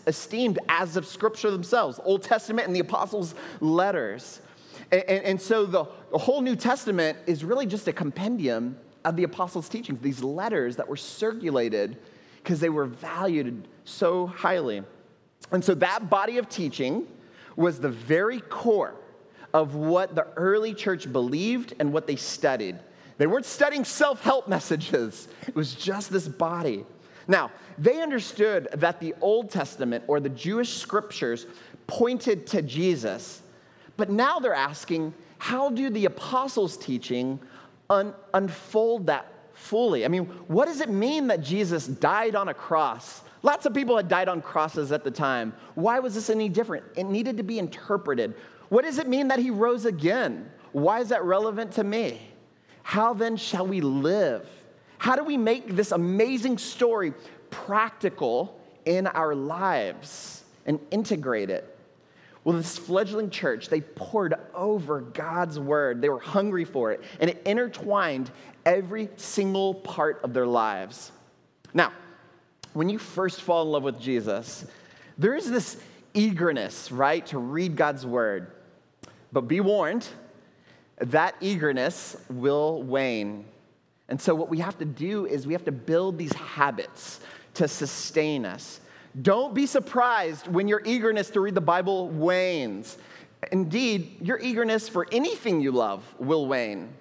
esteemed 0.06 0.58
as 0.68 0.96
of 0.96 1.06
Scripture 1.06 1.50
themselves, 1.50 1.98
Old 2.04 2.22
Testament 2.22 2.66
and 2.66 2.76
the 2.76 2.80
apostles' 2.80 3.34
letters. 3.60 4.42
And, 4.92 5.02
and, 5.08 5.24
and 5.24 5.40
so 5.40 5.64
the, 5.64 5.86
the 6.10 6.18
whole 6.18 6.42
New 6.42 6.56
Testament 6.56 7.16
is 7.26 7.44
really 7.44 7.66
just 7.66 7.88
a 7.88 7.92
compendium 7.92 8.76
of 9.06 9.16
the 9.16 9.24
apostles' 9.24 9.70
teachings, 9.70 10.00
these 10.00 10.22
letters 10.22 10.76
that 10.76 10.86
were 10.86 10.96
circulated 10.96 11.96
because 12.42 12.60
they 12.60 12.68
were 12.68 12.86
valued 12.86 13.68
so 13.84 14.26
highly. 14.26 14.82
And 15.50 15.64
so 15.64 15.74
that 15.76 16.10
body 16.10 16.36
of 16.36 16.48
teaching 16.50 17.06
was 17.56 17.80
the 17.80 17.88
very 17.88 18.40
core 18.40 18.94
of 19.52 19.74
what 19.74 20.14
the 20.14 20.26
early 20.36 20.74
church 20.74 21.10
believed 21.12 21.74
and 21.78 21.92
what 21.92 22.06
they 22.06 22.16
studied. 22.16 22.76
They 23.18 23.26
weren't 23.26 23.46
studying 23.46 23.84
self 23.84 24.20
help 24.22 24.48
messages, 24.48 25.28
it 25.46 25.54
was 25.54 25.74
just 25.74 26.10
this 26.10 26.28
body. 26.28 26.84
Now, 27.26 27.50
they 27.78 28.02
understood 28.02 28.68
that 28.74 29.00
the 29.00 29.14
Old 29.20 29.50
Testament 29.50 30.04
or 30.08 30.20
the 30.20 30.28
Jewish 30.28 30.74
scriptures 30.74 31.46
pointed 31.86 32.46
to 32.48 32.60
Jesus, 32.60 33.42
but 33.96 34.10
now 34.10 34.38
they're 34.38 34.54
asking, 34.54 35.14
how 35.38 35.70
do 35.70 35.88
the 35.88 36.04
apostles' 36.04 36.76
teaching 36.76 37.40
un- 37.88 38.14
unfold 38.34 39.06
that 39.06 39.32
fully? 39.54 40.04
I 40.04 40.08
mean, 40.08 40.26
what 40.48 40.66
does 40.66 40.80
it 40.80 40.90
mean 40.90 41.28
that 41.28 41.40
Jesus 41.40 41.86
died 41.86 42.34
on 42.34 42.48
a 42.48 42.54
cross 42.54 43.22
Lots 43.44 43.66
of 43.66 43.74
people 43.74 43.98
had 43.98 44.08
died 44.08 44.30
on 44.30 44.40
crosses 44.40 44.90
at 44.90 45.04
the 45.04 45.10
time. 45.10 45.52
Why 45.74 45.98
was 45.98 46.14
this 46.14 46.30
any 46.30 46.48
different? 46.48 46.82
It 46.96 47.04
needed 47.04 47.36
to 47.36 47.42
be 47.42 47.58
interpreted. 47.58 48.34
What 48.70 48.84
does 48.84 48.96
it 48.96 49.06
mean 49.06 49.28
that 49.28 49.38
he 49.38 49.50
rose 49.50 49.84
again? 49.84 50.50
Why 50.72 51.00
is 51.00 51.10
that 51.10 51.22
relevant 51.24 51.72
to 51.72 51.84
me? 51.84 52.22
How 52.82 53.12
then 53.12 53.36
shall 53.36 53.66
we 53.66 53.82
live? 53.82 54.48
How 54.96 55.14
do 55.14 55.22
we 55.22 55.36
make 55.36 55.76
this 55.76 55.92
amazing 55.92 56.56
story 56.56 57.12
practical 57.50 58.58
in 58.86 59.06
our 59.08 59.34
lives 59.34 60.42
and 60.64 60.80
integrate 60.90 61.50
it? 61.50 61.78
Well, 62.44 62.56
this 62.56 62.78
fledgling 62.78 63.28
church, 63.28 63.68
they 63.68 63.82
pored 63.82 64.34
over 64.54 65.02
God's 65.02 65.58
word. 65.58 66.00
They 66.00 66.08
were 66.08 66.18
hungry 66.18 66.64
for 66.64 66.92
it, 66.92 67.02
and 67.20 67.28
it 67.28 67.42
intertwined 67.44 68.30
every 68.64 69.10
single 69.16 69.74
part 69.74 70.20
of 70.24 70.32
their 70.32 70.46
lives. 70.46 71.12
Now, 71.74 71.92
when 72.74 72.88
you 72.88 72.98
first 72.98 73.40
fall 73.40 73.62
in 73.62 73.68
love 73.70 73.82
with 73.82 74.00
Jesus, 74.00 74.66
there 75.16 75.34
is 75.34 75.50
this 75.50 75.78
eagerness, 76.12 76.92
right, 76.92 77.24
to 77.26 77.38
read 77.38 77.76
God's 77.76 78.04
word. 78.04 78.52
But 79.32 79.42
be 79.42 79.60
warned, 79.60 80.06
that 80.98 81.34
eagerness 81.40 82.16
will 82.28 82.82
wane. 82.82 83.46
And 84.08 84.20
so, 84.20 84.34
what 84.34 84.48
we 84.48 84.58
have 84.58 84.76
to 84.78 84.84
do 84.84 85.26
is 85.26 85.46
we 85.46 85.54
have 85.54 85.64
to 85.64 85.72
build 85.72 86.18
these 86.18 86.32
habits 86.34 87.20
to 87.54 87.66
sustain 87.66 88.44
us. 88.44 88.80
Don't 89.22 89.54
be 89.54 89.66
surprised 89.66 90.48
when 90.48 90.68
your 90.68 90.82
eagerness 90.84 91.30
to 91.30 91.40
read 91.40 91.54
the 91.54 91.60
Bible 91.60 92.08
wanes. 92.08 92.98
Indeed, 93.52 94.16
your 94.20 94.38
eagerness 94.40 94.88
for 94.88 95.06
anything 95.12 95.60
you 95.60 95.70
love 95.72 96.02
will 96.18 96.46
wane. 96.46 96.92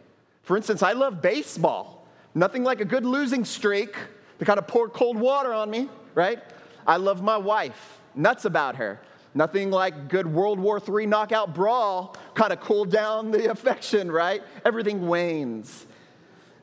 For 0.44 0.56
instance, 0.56 0.84
I 0.84 0.94
love 0.94 1.22
baseball. 1.22 2.08
Nothing 2.36 2.64
like 2.64 2.82
a 2.82 2.86
good 2.86 3.06
losing 3.06 3.46
streak 3.46 3.96
kind 4.46 4.60
of 4.60 4.68
pour 4.68 4.90
cold 4.90 5.18
water 5.18 5.54
on 5.54 5.70
me, 5.70 5.90
right? 6.16 6.40
I 6.86 6.98
love 6.98 7.22
my 7.22 7.38
wife, 7.38 8.00
nuts 8.16 8.46
about 8.46 8.76
her. 8.78 9.00
Nothing 9.36 9.72
like 9.72 10.10
good 10.10 10.28
World 10.28 10.60
War 10.60 10.80
III 10.80 11.08
knockout 11.08 11.56
brawl 11.56 12.16
kind 12.36 12.54
of 12.54 12.60
cooled 12.60 12.92
down 12.92 13.32
the 13.32 13.50
affection, 13.52 14.12
right? 14.12 14.44
Everything 14.64 15.08
wanes. 15.08 15.86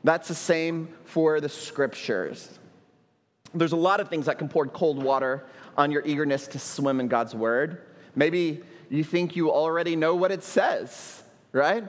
That's 0.03 0.27
the 0.27 0.35
same 0.35 0.89
for 1.05 1.41
the 1.41 1.49
scriptures. 1.49 2.59
There's 3.53 3.73
a 3.73 3.77
lot 3.77 3.99
of 3.99 4.09
things 4.09 4.25
that 4.27 4.37
can 4.37 4.47
pour 4.47 4.65
cold 4.67 5.03
water 5.03 5.45
on 5.77 5.91
your 5.91 6.05
eagerness 6.05 6.47
to 6.47 6.59
swim 6.59 6.99
in 6.99 7.07
God's 7.07 7.35
word. 7.35 7.81
Maybe 8.15 8.61
you 8.89 9.03
think 9.03 9.35
you 9.35 9.51
already 9.51 9.95
know 9.95 10.15
what 10.15 10.31
it 10.31 10.43
says, 10.43 11.23
right? 11.51 11.83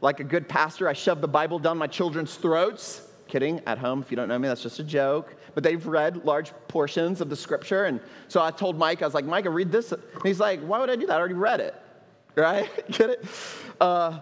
Like 0.00 0.20
a 0.20 0.24
good 0.24 0.48
pastor, 0.48 0.88
I 0.88 0.92
shove 0.92 1.20
the 1.20 1.28
Bible 1.28 1.58
down 1.58 1.78
my 1.78 1.86
children's 1.86 2.34
throats 2.34 3.03
Kidding, 3.34 3.60
at 3.66 3.78
home, 3.78 4.00
if 4.00 4.12
you 4.12 4.16
don't 4.16 4.28
know 4.28 4.38
me, 4.38 4.46
that's 4.46 4.62
just 4.62 4.78
a 4.78 4.84
joke. 4.84 5.34
But 5.54 5.64
they've 5.64 5.84
read 5.84 6.24
large 6.24 6.52
portions 6.68 7.20
of 7.20 7.28
the 7.28 7.34
scripture. 7.34 7.86
And 7.86 7.98
so 8.28 8.40
I 8.40 8.52
told 8.52 8.78
Mike, 8.78 9.02
I 9.02 9.06
was 9.06 9.12
like, 9.12 9.24
Mike, 9.24 9.44
read 9.46 9.72
this. 9.72 9.90
And 9.90 10.00
he's 10.22 10.38
like, 10.38 10.60
why 10.60 10.78
would 10.78 10.88
I 10.88 10.94
do 10.94 11.04
that? 11.08 11.14
I 11.14 11.18
already 11.18 11.34
read 11.34 11.58
it. 11.58 11.74
Right? 12.36 12.68
Get 12.92 13.10
it? 13.10 13.24
Uh, 13.80 14.20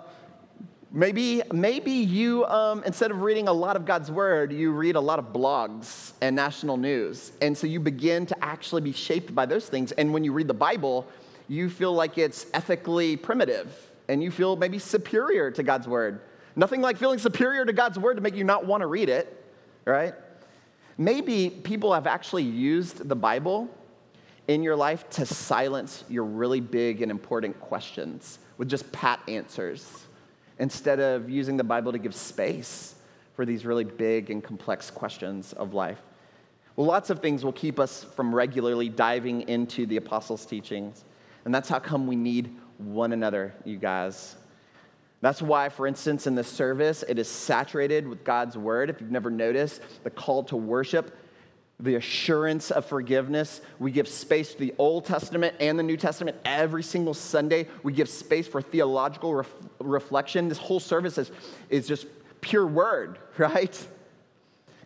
maybe, 0.91 1.43
maybe 1.53 1.91
you, 1.91 2.47
um, 2.47 2.83
instead 2.87 3.11
of 3.11 3.21
reading 3.21 3.49
a 3.49 3.53
lot 3.53 3.77
of 3.77 3.85
God's 3.85 4.11
word, 4.11 4.51
you 4.51 4.73
read 4.73 4.97
a 4.97 5.01
lot 5.01 5.19
of 5.19 5.27
blogs 5.27 6.13
and 6.23 6.35
national 6.35 6.79
news. 6.79 7.33
And 7.43 7.55
so 7.55 7.67
you 7.67 7.81
begin 7.81 8.25
to 8.25 8.43
actually 8.43 8.81
be 8.81 8.93
shaped 8.93 9.35
by 9.35 9.45
those 9.45 9.69
things. 9.69 9.93
And 9.93 10.15
when 10.15 10.25
you 10.25 10.33
read 10.33 10.49
the 10.49 10.55
Bible, 10.55 11.07
you 11.49 11.69
feel 11.69 11.93
like 11.93 12.17
it's 12.17 12.47
ethically 12.55 13.19
primitive 13.19 13.91
and 14.09 14.23
you 14.23 14.31
feel 14.31 14.57
maybe 14.57 14.79
superior 14.79 15.51
to 15.51 15.63
God's 15.63 15.87
word. 15.87 16.23
Nothing 16.55 16.81
like 16.81 16.99
feeling 16.99 17.19
superior 17.19 17.65
to 17.65 17.73
God's 17.73 17.99
word 17.99 18.15
to 18.15 18.21
make 18.21 18.35
you 18.35 18.45
not 18.45 18.67
want 18.67 18.83
to 18.83 18.87
read 18.87 19.09
it, 19.09 19.45
right? 19.85 20.15
Maybe 20.99 21.51
people 21.51 21.95
have 21.95 22.07
actually 22.07 22.43
used 22.43 23.09
the 23.09 23.17
Bible 23.17 23.69
in 24.49 24.63
your 24.63 24.77
life 24.77 25.09
to 25.11 25.25
silence 25.25 26.05
your 26.09 26.25
really 26.25 26.61
big 26.61 27.01
and 27.01 27.11
important 27.11 27.59
questions 27.61 28.39
with 28.59 28.69
just 28.69 28.91
pat 28.93 29.21
answers 29.29 30.07
instead 30.59 31.01
of 31.01 31.31
using 31.31 31.57
the 31.57 31.65
Bible 31.65 31.93
to 31.93 31.99
give 31.99 32.15
space 32.15 32.95
for 33.35 33.47
these 33.47 33.65
really 33.65 33.85
big 33.85 34.31
and 34.31 34.45
complex 34.45 34.91
questions 34.91 35.53
of 35.55 35.73
life. 35.73 36.01
Well, 36.77 36.87
lots 36.87 37.11
of 37.11 37.21
things 37.21 37.45
will 37.45 37.53
keep 37.53 37.79
us 37.79 38.05
from 38.05 38.35
regularly 38.35 38.89
diving 38.89 39.49
into 39.49 39.87
the 39.87 39.97
apostles' 39.97 40.47
teachings. 40.47 41.05
And 41.45 41.55
that's 41.55 41.69
how 41.69 41.79
come 41.79 42.07
we 42.07 42.17
need 42.17 42.55
one 42.79 43.13
another, 43.13 43.55
you 43.65 43.77
guys. 43.77 44.37
That's 45.23 45.41
why, 45.41 45.69
for 45.69 45.87
instance, 45.87 46.27
in 46.27 46.35
this 46.35 46.49
service, 46.49 47.05
it 47.09 47.17
is 47.17 47.29
saturated 47.29 48.07
with 48.09 48.25
God's 48.25 48.59
word. 48.59 48.91
If 48.91 49.01
you've 49.01 49.13
never 49.13 49.31
noticed, 49.31 49.81
the 50.03 50.11
call 50.11 50.43
to 50.45 50.57
worship, 50.57 51.17
the 51.79 51.95
assurance 51.95 52.73
of 52.73 52.85
forgiveness. 52.85 53.61
We 53.79 53.93
give 53.93 54.09
space 54.09 54.53
to 54.53 54.59
the 54.59 54.75
Old 54.79 55.05
Testament 55.05 55.55
and 55.61 55.79
the 55.79 55.83
New 55.85 55.97
Testament 55.97 56.37
every 56.45 56.83
single 56.83 57.15
Sunday. 57.15 57.69
We 57.85 57.93
give 57.93 58.09
space 58.09 58.49
for 58.49 58.61
theological 58.61 59.33
ref- 59.33 59.55
reflection. 59.79 60.49
This 60.49 60.59
whole 60.59 60.81
service 60.81 61.17
is, 61.19 61.31
is 61.71 61.87
just 61.87 62.07
pure 62.41 62.67
word, 62.67 63.19
right? 63.39 63.87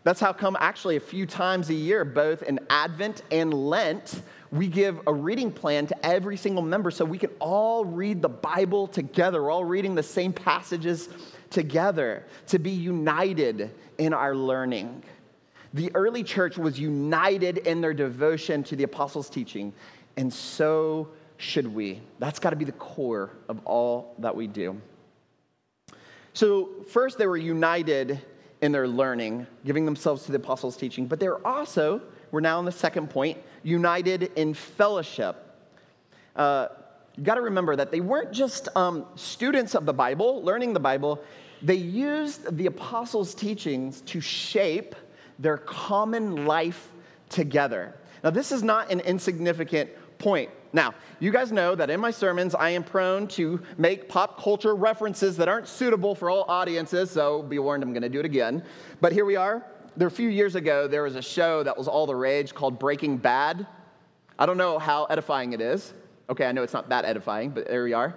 That's 0.05 0.21
how 0.21 0.35
come, 0.35 0.57
actually, 0.61 0.97
a 0.97 1.01
few 1.01 1.25
times 1.25 1.71
a 1.71 1.75
year, 1.75 2.05
both 2.05 2.43
in 2.43 2.61
Advent 2.69 3.23
and 3.31 3.53
Lent, 3.53 4.23
we 4.57 4.69
give 4.69 5.01
a 5.07 5.13
reading 5.13 5.53
plan 5.53 5.87
to 5.89 6.07
every 6.07 6.37
single 6.37 6.63
member 6.63 6.91
so 6.91 7.05
we 7.05 7.19
can 7.19 7.31
all 7.39 7.85
read 7.85 8.23
the 8.23 8.29
Bible 8.29 8.87
together. 8.87 9.43
We're 9.43 9.51
all 9.51 9.65
reading 9.65 9.95
the 9.95 10.03
same 10.03 10.33
passages 10.33 11.09
together 11.51 12.25
to 12.49 12.59
be 12.59 12.71
united 12.71 13.71
in 13.99 14.13
our 14.13 14.35
learning. 14.35 15.03
The 15.75 15.91
early 15.95 16.23
church 16.23 16.57
was 16.57 16.81
united 16.81 17.59
in 17.59 17.81
their 17.81 17.93
devotion 17.93 18.63
to 18.65 18.77
the 18.77 18.85
apostles' 18.85 19.29
teaching, 19.29 19.73
and 20.17 20.33
so 20.33 21.09
should 21.37 21.67
we. 21.67 22.01
That's 22.19 22.39
got 22.39 22.51
to 22.51 22.57
be 22.57 22.65
the 22.65 22.73
core 22.73 23.31
of 23.49 23.61
all 23.67 24.15
that 24.19 24.35
we 24.35 24.47
do. 24.47 24.81
So, 26.33 26.71
first, 26.89 27.19
they 27.19 27.27
were 27.27 27.37
united 27.37 28.21
in 28.63 28.73
their 28.73 28.89
learning, 28.89 29.47
giving 29.65 29.85
themselves 29.85 30.25
to 30.25 30.33
the 30.33 30.39
apostles' 30.39 30.77
teaching, 30.77 31.07
but 31.07 31.21
they're 31.21 31.47
also, 31.47 32.01
we're 32.31 32.41
now 32.41 32.59
on 32.59 32.65
the 32.65 32.73
second 32.73 33.11
point, 33.11 33.39
united 33.67 34.31
in 34.37 34.55
fellowship. 34.55 35.37
Uh, 36.37 36.69
you 37.17 37.25
got 37.25 37.35
to 37.35 37.41
remember 37.41 37.75
that 37.75 37.91
they 37.91 38.01
weren't 38.01 38.33
just 38.33 38.69
um, 38.77 39.07
students 39.17 39.75
of 39.75 39.87
the 39.87 39.93
Bible, 39.93 40.43
learning 40.43 40.73
the 40.73 40.81
Bible, 40.81 41.23
they 41.63 41.75
used 41.75 42.57
the 42.57 42.67
apostles' 42.67 43.35
teachings 43.35 44.03
to 44.03 44.21
shape 44.21 44.95
their 45.39 45.57
common 45.57 46.47
life 46.47 46.93
together. 47.29 47.95
Now, 48.23 48.31
this 48.31 48.53
is 48.53 48.63
not 48.63 48.93
an 48.93 49.01
insignificant 49.01 49.91
point. 50.19 50.51
Now, 50.73 50.95
you 51.21 51.33
guys 51.33 51.51
know 51.51 51.75
that 51.75 51.91
in 51.91 51.99
my 51.99 52.11
sermons, 52.11 52.55
I 52.55 52.71
am 52.71 52.85
prone 52.85 53.27
to 53.29 53.61
make 53.79 54.09
pop 54.09 54.41
culture 54.41 54.75
references 54.77 55.37
that 55.39 55.49
aren't 55.49 55.67
suitable 55.67 56.15
for 56.15 56.31
all 56.31 56.45
audiences, 56.49 57.11
so 57.11 57.43
be 57.43 57.59
warned, 57.59 57.83
I'm 57.83 57.93
going 57.93 58.03
to 58.03 58.09
do 58.09 58.21
it 58.21 58.27
again. 58.27 58.63
But 59.01 59.13
here 59.13 59.25
we 59.25 59.37
are. 59.37 59.65
There, 59.99 60.09
a 60.09 60.11
few 60.11 60.29
years 60.29 60.57
ago, 60.57 60.87
there 60.87 61.03
was 61.03 61.17
a 61.17 61.23
show 61.23 61.63
that 61.63 61.79
was 61.79 61.89
all 61.89 62.05
the 62.05 62.15
rage 62.15 62.55
called 62.55 62.79
Breaking 62.79 63.17
Bad. 63.17 63.67
I 64.39 64.45
don't 64.45 64.59
know 64.59 64.79
how 64.79 65.07
edifying 65.07 65.55
it 65.55 65.63
is. 65.63 65.95
Okay, 66.29 66.45
I 66.45 66.53
know 66.53 66.63
it's 66.63 66.75
not 66.75 66.91
that 66.91 67.07
edifying, 67.07 67.49
but 67.49 67.67
there 67.67 67.83
we 67.83 67.95
are. 67.95 68.15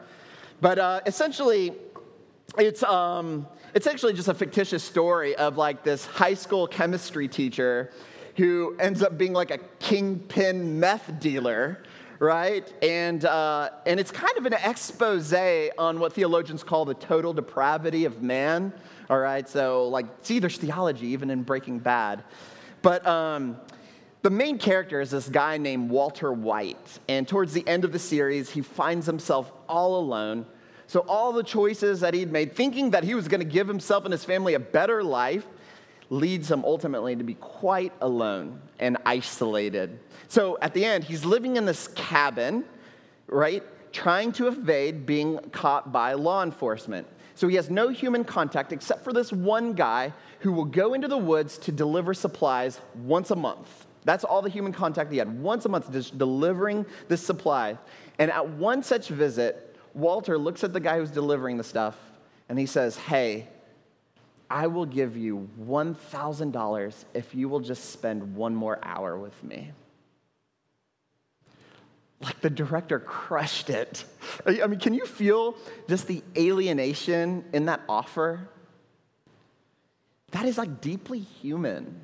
But 0.59 0.77
uh, 0.77 0.99
essentially, 1.05 1.73
it's, 2.57 2.83
um, 2.83 3.47
it's 3.73 3.87
actually 3.87 4.11
just 4.11 4.27
a 4.27 4.33
fictitious 4.33 4.83
story 4.83 5.37
of 5.37 5.55
like 5.55 5.85
this 5.85 6.05
high 6.05 6.33
school 6.33 6.67
chemistry 6.67 7.29
teacher 7.29 7.91
who 8.35 8.75
ends 8.77 9.01
up 9.01 9.17
being 9.17 9.31
like 9.31 9.51
a 9.51 9.59
kingpin 9.79 10.81
meth 10.81 11.17
dealer, 11.21 11.81
right? 12.19 12.71
And, 12.83 13.23
uh, 13.23 13.69
and 13.85 13.99
it's 13.99 14.11
kind 14.11 14.37
of 14.37 14.45
an 14.45 14.53
expose 14.53 15.33
on 15.77 15.99
what 15.99 16.13
theologians 16.13 16.63
call 16.63 16.85
the 16.85 16.93
total 16.93 17.33
depravity 17.33 18.05
of 18.05 18.21
man, 18.21 18.73
all 19.09 19.19
right? 19.19 19.47
So, 19.47 19.87
like, 19.87 20.05
see, 20.21 20.39
there's 20.39 20.57
theology 20.57 21.07
even 21.07 21.29
in 21.29 21.43
Breaking 21.43 21.79
Bad. 21.79 22.23
But 22.81 23.05
um, 23.07 23.57
the 24.21 24.29
main 24.29 24.57
character 24.57 24.99
is 25.01 25.11
this 25.11 25.29
guy 25.29 25.57
named 25.57 25.89
Walter 25.89 26.31
White. 26.31 26.99
And 27.07 27.27
towards 27.27 27.53
the 27.53 27.65
end 27.67 27.85
of 27.85 27.91
the 27.91 27.99
series, 27.99 28.49
he 28.49 28.61
finds 28.61 29.05
himself 29.05 29.51
all 29.67 29.99
alone. 29.99 30.45
So, 30.87 31.01
all 31.01 31.31
the 31.31 31.43
choices 31.43 31.99
that 31.99 32.13
he'd 32.13 32.31
made, 32.31 32.55
thinking 32.55 32.91
that 32.91 33.03
he 33.03 33.13
was 33.13 33.27
going 33.27 33.41
to 33.41 33.45
give 33.45 33.67
himself 33.67 34.05
and 34.05 34.11
his 34.11 34.25
family 34.25 34.55
a 34.55 34.59
better 34.59 35.03
life, 35.03 35.45
leads 36.09 36.49
him 36.49 36.65
ultimately 36.65 37.15
to 37.15 37.23
be 37.23 37.35
quite 37.35 37.93
alone 38.01 38.59
and 38.79 38.97
isolated. 39.05 39.99
So, 40.29 40.59
at 40.61 40.75
the 40.75 40.85
end, 40.85 41.03
he's 41.03 41.25
living 41.25 41.55
in 41.55 41.65
this 41.65 41.87
cabin, 41.89 42.63
right? 43.25 43.63
Trying 43.91 44.31
to 44.33 44.47
evade 44.47 45.07
being 45.07 45.39
caught 45.51 45.91
by 45.91 46.13
law 46.13 46.43
enforcement. 46.43 47.07
So, 47.33 47.47
he 47.47 47.55
has 47.55 47.71
no 47.71 47.89
human 47.89 48.23
contact 48.23 48.71
except 48.71 49.03
for 49.03 49.11
this 49.11 49.33
one 49.33 49.73
guy 49.73 50.13
who 50.41 50.51
will 50.51 50.65
go 50.65 50.93
into 50.93 51.07
the 51.07 51.17
woods 51.17 51.57
to 51.57 51.71
deliver 51.71 52.13
supplies 52.13 52.79
once 52.93 53.31
a 53.31 53.35
month. 53.35 53.87
That's 54.05 54.23
all 54.23 54.43
the 54.43 54.49
human 54.49 54.71
contact 54.71 55.11
he 55.11 55.17
had, 55.17 55.41
once 55.41 55.65
a 55.65 55.69
month, 55.69 55.91
just 55.91 56.19
delivering 56.19 56.85
this 57.07 57.25
supply. 57.25 57.75
And 58.19 58.31
at 58.31 58.47
one 58.47 58.83
such 58.83 59.07
visit, 59.09 59.75
Walter 59.95 60.37
looks 60.37 60.63
at 60.63 60.73
the 60.73 60.79
guy 60.79 60.99
who's 60.99 61.11
delivering 61.11 61.57
the 61.57 61.63
stuff 61.63 61.97
and 62.49 62.59
he 62.59 62.67
says, 62.67 62.97
Hey, 62.97 63.47
I 64.49 64.67
will 64.67 64.85
give 64.85 65.17
you 65.17 65.49
$1,000 65.59 67.05
if 67.15 67.33
you 67.33 67.49
will 67.49 67.59
just 67.59 67.91
spend 67.91 68.35
one 68.35 68.53
more 68.55 68.79
hour 68.83 69.17
with 69.17 69.43
me. 69.43 69.71
Like 72.21 72.41
the 72.41 72.49
director 72.49 72.99
crushed 72.99 73.69
it. 73.69 74.03
I 74.45 74.67
mean, 74.67 74.79
can 74.79 74.93
you 74.93 75.05
feel 75.05 75.55
just 75.87 76.07
the 76.07 76.21
alienation 76.37 77.45
in 77.53 77.65
that 77.65 77.81
offer? 77.87 78.49
That 80.31 80.45
is 80.45 80.57
like 80.57 80.81
deeply 80.81 81.19
human. 81.19 82.01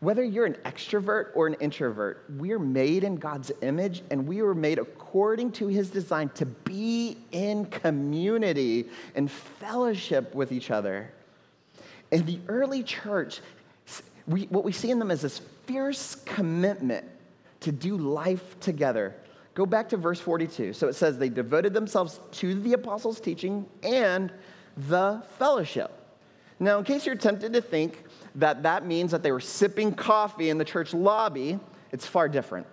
Whether 0.00 0.24
you're 0.24 0.46
an 0.46 0.56
extrovert 0.64 1.28
or 1.36 1.46
an 1.46 1.54
introvert, 1.60 2.24
we 2.36 2.50
are 2.52 2.58
made 2.58 3.04
in 3.04 3.16
God's 3.16 3.52
image 3.60 4.02
and 4.10 4.26
we 4.26 4.42
were 4.42 4.54
made 4.54 4.78
according 4.78 5.52
to 5.52 5.68
his 5.68 5.90
design 5.90 6.30
to 6.30 6.46
be 6.46 7.18
in 7.30 7.66
community 7.66 8.88
and 9.14 9.30
fellowship 9.30 10.34
with 10.34 10.50
each 10.50 10.72
other. 10.72 11.12
In 12.10 12.26
the 12.26 12.40
early 12.48 12.82
church, 12.82 13.40
we, 14.26 14.44
what 14.46 14.64
we 14.64 14.72
see 14.72 14.90
in 14.90 14.98
them 14.98 15.10
is 15.10 15.20
this 15.20 15.40
fierce 15.66 16.16
commitment 16.24 17.06
to 17.62 17.72
do 17.72 17.96
life 17.96 18.58
together. 18.60 19.14
Go 19.54 19.66
back 19.66 19.88
to 19.90 19.96
verse 19.96 20.20
42. 20.20 20.72
So 20.72 20.88
it 20.88 20.94
says, 20.94 21.18
they 21.18 21.28
devoted 21.28 21.74
themselves 21.74 22.20
to 22.32 22.54
the 22.54 22.72
apostles' 22.72 23.20
teaching 23.20 23.66
and 23.82 24.32
the 24.76 25.22
fellowship. 25.38 25.90
Now, 26.58 26.78
in 26.78 26.84
case 26.84 27.04
you're 27.04 27.16
tempted 27.16 27.52
to 27.54 27.60
think 27.60 28.04
that 28.36 28.62
that 28.62 28.86
means 28.86 29.10
that 29.10 29.22
they 29.22 29.32
were 29.32 29.40
sipping 29.40 29.92
coffee 29.92 30.48
in 30.48 30.58
the 30.58 30.64
church 30.64 30.94
lobby, 30.94 31.58
it's 31.90 32.06
far 32.06 32.28
different. 32.28 32.66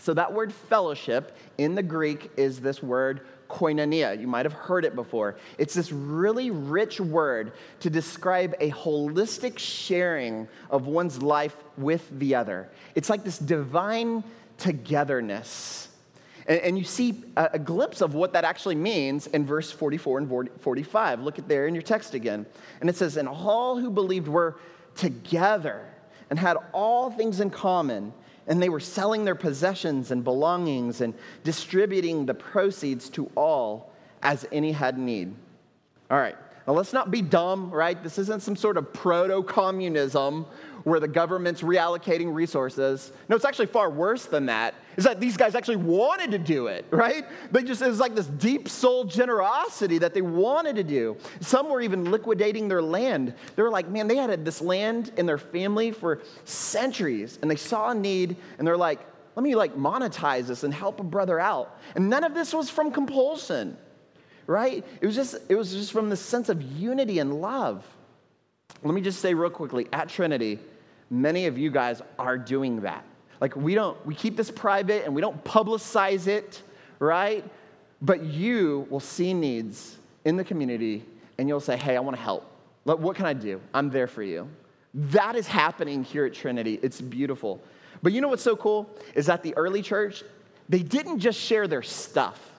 So, 0.00 0.14
that 0.14 0.32
word 0.32 0.52
fellowship 0.52 1.36
in 1.58 1.74
the 1.74 1.82
Greek 1.82 2.30
is 2.36 2.60
this 2.60 2.82
word 2.82 3.20
koinonia. 3.50 4.18
You 4.18 4.26
might 4.26 4.46
have 4.46 4.52
heard 4.52 4.84
it 4.84 4.94
before. 4.94 5.36
It's 5.58 5.74
this 5.74 5.92
really 5.92 6.50
rich 6.50 7.00
word 7.00 7.52
to 7.80 7.90
describe 7.90 8.54
a 8.60 8.70
holistic 8.70 9.58
sharing 9.58 10.48
of 10.70 10.86
one's 10.86 11.20
life 11.22 11.56
with 11.76 12.08
the 12.18 12.34
other. 12.34 12.70
It's 12.94 13.10
like 13.10 13.24
this 13.24 13.38
divine 13.38 14.24
togetherness. 14.56 15.88
And, 16.46 16.60
and 16.60 16.78
you 16.78 16.84
see 16.84 17.22
a, 17.36 17.50
a, 17.54 17.58
glimpse 17.58 18.00
of 18.00 18.14
what 18.14 18.32
that 18.32 18.44
actually 18.44 18.76
means 18.76 19.26
in 19.26 19.44
verse 19.44 19.70
44 19.70 20.18
and 20.18 20.50
45. 20.60 21.20
Look 21.20 21.38
at 21.38 21.48
there 21.48 21.66
in 21.66 21.74
your 21.74 21.82
text 21.82 22.14
again. 22.14 22.46
And 22.80 22.88
it 22.88 22.96
says, 22.96 23.16
And 23.16 23.28
all 23.28 23.78
who 23.78 23.90
believed 23.90 24.28
were 24.28 24.58
together 24.96 25.86
and 26.30 26.38
had 26.38 26.56
all 26.72 27.10
things 27.10 27.40
in 27.40 27.50
common. 27.50 28.12
And 28.50 28.60
they 28.60 28.68
were 28.68 28.80
selling 28.80 29.24
their 29.24 29.34
possessions 29.34 30.10
and 30.10 30.22
belongings 30.22 31.00
and 31.00 31.14
distributing 31.44 32.26
the 32.26 32.34
proceeds 32.34 33.08
to 33.10 33.30
all 33.34 33.92
as 34.22 34.46
any 34.52 34.72
had 34.72 34.98
need. 34.98 35.34
All 36.10 36.18
right, 36.18 36.36
now 36.66 36.74
let's 36.74 36.92
not 36.92 37.10
be 37.10 37.22
dumb, 37.22 37.70
right? 37.70 38.00
This 38.02 38.18
isn't 38.18 38.42
some 38.42 38.56
sort 38.56 38.76
of 38.76 38.92
proto 38.92 39.42
communism 39.42 40.46
where 40.84 41.00
the 41.00 41.08
government's 41.08 41.62
reallocating 41.62 42.32
resources. 42.32 43.12
No, 43.28 43.36
it's 43.36 43.44
actually 43.44 43.66
far 43.66 43.90
worse 43.90 44.26
than 44.26 44.46
that. 44.46 44.74
Is 44.96 45.04
that 45.04 45.20
these 45.20 45.36
guys 45.36 45.54
actually 45.54 45.76
wanted 45.76 46.30
to 46.30 46.38
do 46.38 46.68
it, 46.68 46.86
right? 46.90 47.26
They 47.52 47.62
just, 47.62 47.82
it 47.82 47.88
was 47.88 48.00
like 48.00 48.14
this 48.14 48.26
deep 48.26 48.68
soul 48.68 49.04
generosity 49.04 49.98
that 49.98 50.14
they 50.14 50.22
wanted 50.22 50.76
to 50.76 50.82
do. 50.82 51.16
Some 51.40 51.68
were 51.68 51.80
even 51.80 52.10
liquidating 52.10 52.68
their 52.68 52.82
land. 52.82 53.34
They 53.56 53.62
were 53.62 53.70
like, 53.70 53.88
man, 53.88 54.08
they 54.08 54.16
had 54.16 54.44
this 54.44 54.60
land 54.60 55.12
in 55.16 55.26
their 55.26 55.38
family 55.38 55.92
for 55.92 56.22
centuries, 56.44 57.38
and 57.42 57.50
they 57.50 57.56
saw 57.56 57.90
a 57.90 57.94
need, 57.94 58.36
and 58.58 58.66
they're 58.66 58.76
like, 58.76 59.00
let 59.36 59.42
me 59.42 59.54
like 59.54 59.76
monetize 59.76 60.46
this 60.46 60.64
and 60.64 60.74
help 60.74 61.00
a 61.00 61.04
brother 61.04 61.38
out. 61.38 61.78
And 61.94 62.10
none 62.10 62.24
of 62.24 62.34
this 62.34 62.52
was 62.52 62.68
from 62.68 62.90
compulsion, 62.90 63.76
right? 64.50 64.84
It 65.00 65.06
was 65.06 65.14
just, 65.14 65.36
it 65.48 65.54
was 65.54 65.72
just 65.72 65.92
from 65.92 66.10
the 66.10 66.16
sense 66.16 66.48
of 66.48 66.60
unity 66.60 67.20
and 67.20 67.40
love. 67.40 67.86
Let 68.82 68.94
me 68.94 69.00
just 69.00 69.20
say 69.20 69.32
real 69.32 69.48
quickly 69.48 69.86
at 69.92 70.08
Trinity, 70.08 70.58
many 71.08 71.46
of 71.46 71.56
you 71.56 71.70
guys 71.70 72.02
are 72.18 72.36
doing 72.36 72.80
that. 72.80 73.04
Like 73.40 73.54
we 73.54 73.74
don't, 73.76 74.04
we 74.04 74.14
keep 74.14 74.36
this 74.36 74.50
private 74.50 75.04
and 75.04 75.14
we 75.14 75.20
don't 75.20 75.42
publicize 75.44 76.26
it, 76.26 76.62
right? 76.98 77.44
But 78.02 78.24
you 78.24 78.88
will 78.90 79.00
see 79.00 79.32
needs 79.34 79.96
in 80.24 80.36
the 80.36 80.44
community 80.44 81.04
and 81.38 81.48
you'll 81.48 81.60
say, 81.60 81.76
hey, 81.76 81.96
I 81.96 82.00
want 82.00 82.16
to 82.16 82.22
help. 82.22 82.44
What 82.84 83.14
can 83.14 83.26
I 83.26 83.34
do? 83.34 83.60
I'm 83.72 83.88
there 83.88 84.08
for 84.08 84.22
you. 84.24 84.48
That 84.94 85.36
is 85.36 85.46
happening 85.46 86.02
here 86.02 86.26
at 86.26 86.34
Trinity. 86.34 86.80
It's 86.82 87.00
beautiful. 87.00 87.62
But 88.02 88.12
you 88.12 88.20
know 88.20 88.28
what's 88.28 88.42
so 88.42 88.56
cool? 88.56 88.90
Is 89.14 89.26
that 89.26 89.44
the 89.44 89.56
early 89.56 89.80
church, 89.80 90.24
they 90.68 90.82
didn't 90.82 91.20
just 91.20 91.38
share 91.38 91.68
their 91.68 91.82
stuff, 91.82 92.50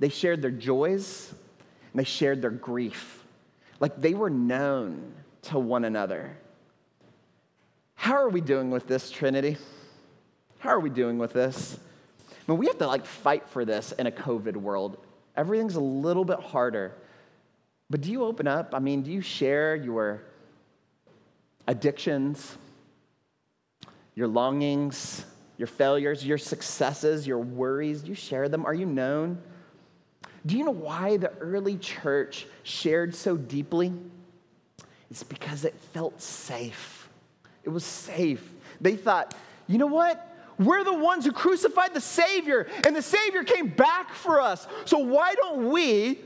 they 0.00 0.08
shared 0.08 0.42
their 0.42 0.50
joys 0.50 1.32
and 1.92 2.00
they 2.00 2.04
shared 2.04 2.42
their 2.42 2.50
grief. 2.50 3.24
Like 3.78 4.00
they 4.00 4.14
were 4.14 4.30
known 4.30 5.12
to 5.42 5.58
one 5.58 5.84
another. 5.84 6.36
How 7.94 8.14
are 8.14 8.28
we 8.28 8.40
doing 8.40 8.70
with 8.70 8.88
this, 8.88 9.10
Trinity? 9.10 9.58
How 10.58 10.70
are 10.70 10.80
we 10.80 10.90
doing 10.90 11.18
with 11.18 11.32
this? 11.32 11.78
I 12.30 12.50
mean, 12.50 12.58
we 12.58 12.66
have 12.66 12.78
to 12.78 12.86
like 12.86 13.06
fight 13.06 13.48
for 13.48 13.64
this 13.64 13.92
in 13.92 14.06
a 14.06 14.10
COVID 14.10 14.56
world. 14.56 14.96
Everything's 15.36 15.76
a 15.76 15.80
little 15.80 16.24
bit 16.24 16.40
harder. 16.40 16.96
But 17.90 18.00
do 18.00 18.10
you 18.10 18.24
open 18.24 18.46
up? 18.46 18.74
I 18.74 18.78
mean, 18.78 19.02
do 19.02 19.10
you 19.10 19.20
share 19.20 19.76
your 19.76 20.22
addictions, 21.66 22.56
your 24.14 24.28
longings, 24.28 25.24
your 25.58 25.66
failures, 25.66 26.24
your 26.24 26.38
successes, 26.38 27.26
your 27.26 27.38
worries? 27.38 28.02
Do 28.02 28.08
you 28.08 28.14
share 28.14 28.48
them? 28.48 28.64
Are 28.64 28.74
you 28.74 28.86
known? 28.86 29.42
Do 30.46 30.56
you 30.56 30.64
know 30.64 30.70
why 30.70 31.16
the 31.16 31.32
early 31.38 31.76
church 31.76 32.46
shared 32.62 33.14
so 33.14 33.36
deeply? 33.36 33.92
It's 35.10 35.22
because 35.22 35.64
it 35.64 35.74
felt 35.92 36.20
safe. 36.22 37.08
It 37.64 37.68
was 37.68 37.84
safe. 37.84 38.48
They 38.80 38.96
thought, 38.96 39.34
you 39.66 39.78
know 39.78 39.86
what? 39.86 40.26
We're 40.58 40.84
the 40.84 40.94
ones 40.94 41.24
who 41.24 41.32
crucified 41.32 41.94
the 41.94 42.00
Savior, 42.00 42.66
and 42.86 42.94
the 42.94 43.02
Savior 43.02 43.44
came 43.44 43.68
back 43.68 44.12
for 44.12 44.40
us. 44.40 44.66
So 44.84 44.98
why 44.98 45.34
don't 45.34 45.70
we 45.70 46.18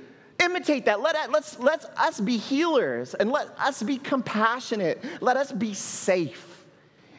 imitate 0.42 0.86
that? 0.86 1.00
Let, 1.00 1.30
let's, 1.30 1.58
let 1.58 1.84
us 1.96 2.20
be 2.20 2.36
healers 2.36 3.14
and 3.14 3.30
let 3.30 3.48
us 3.58 3.82
be 3.82 3.96
compassionate. 3.96 5.02
Let 5.20 5.36
us 5.36 5.52
be 5.52 5.72
safe. 5.74 6.64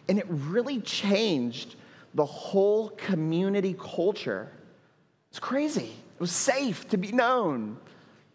And 0.07 0.19
it 0.19 0.25
really 0.29 0.81
changed 0.81 1.75
the 2.13 2.25
whole 2.25 2.89
community 2.89 3.75
culture. 3.77 4.51
It's 5.29 5.39
crazy. 5.39 5.93
It 6.15 6.19
was 6.21 6.31
safe 6.31 6.87
to 6.89 6.97
be 6.97 7.11
known, 7.11 7.77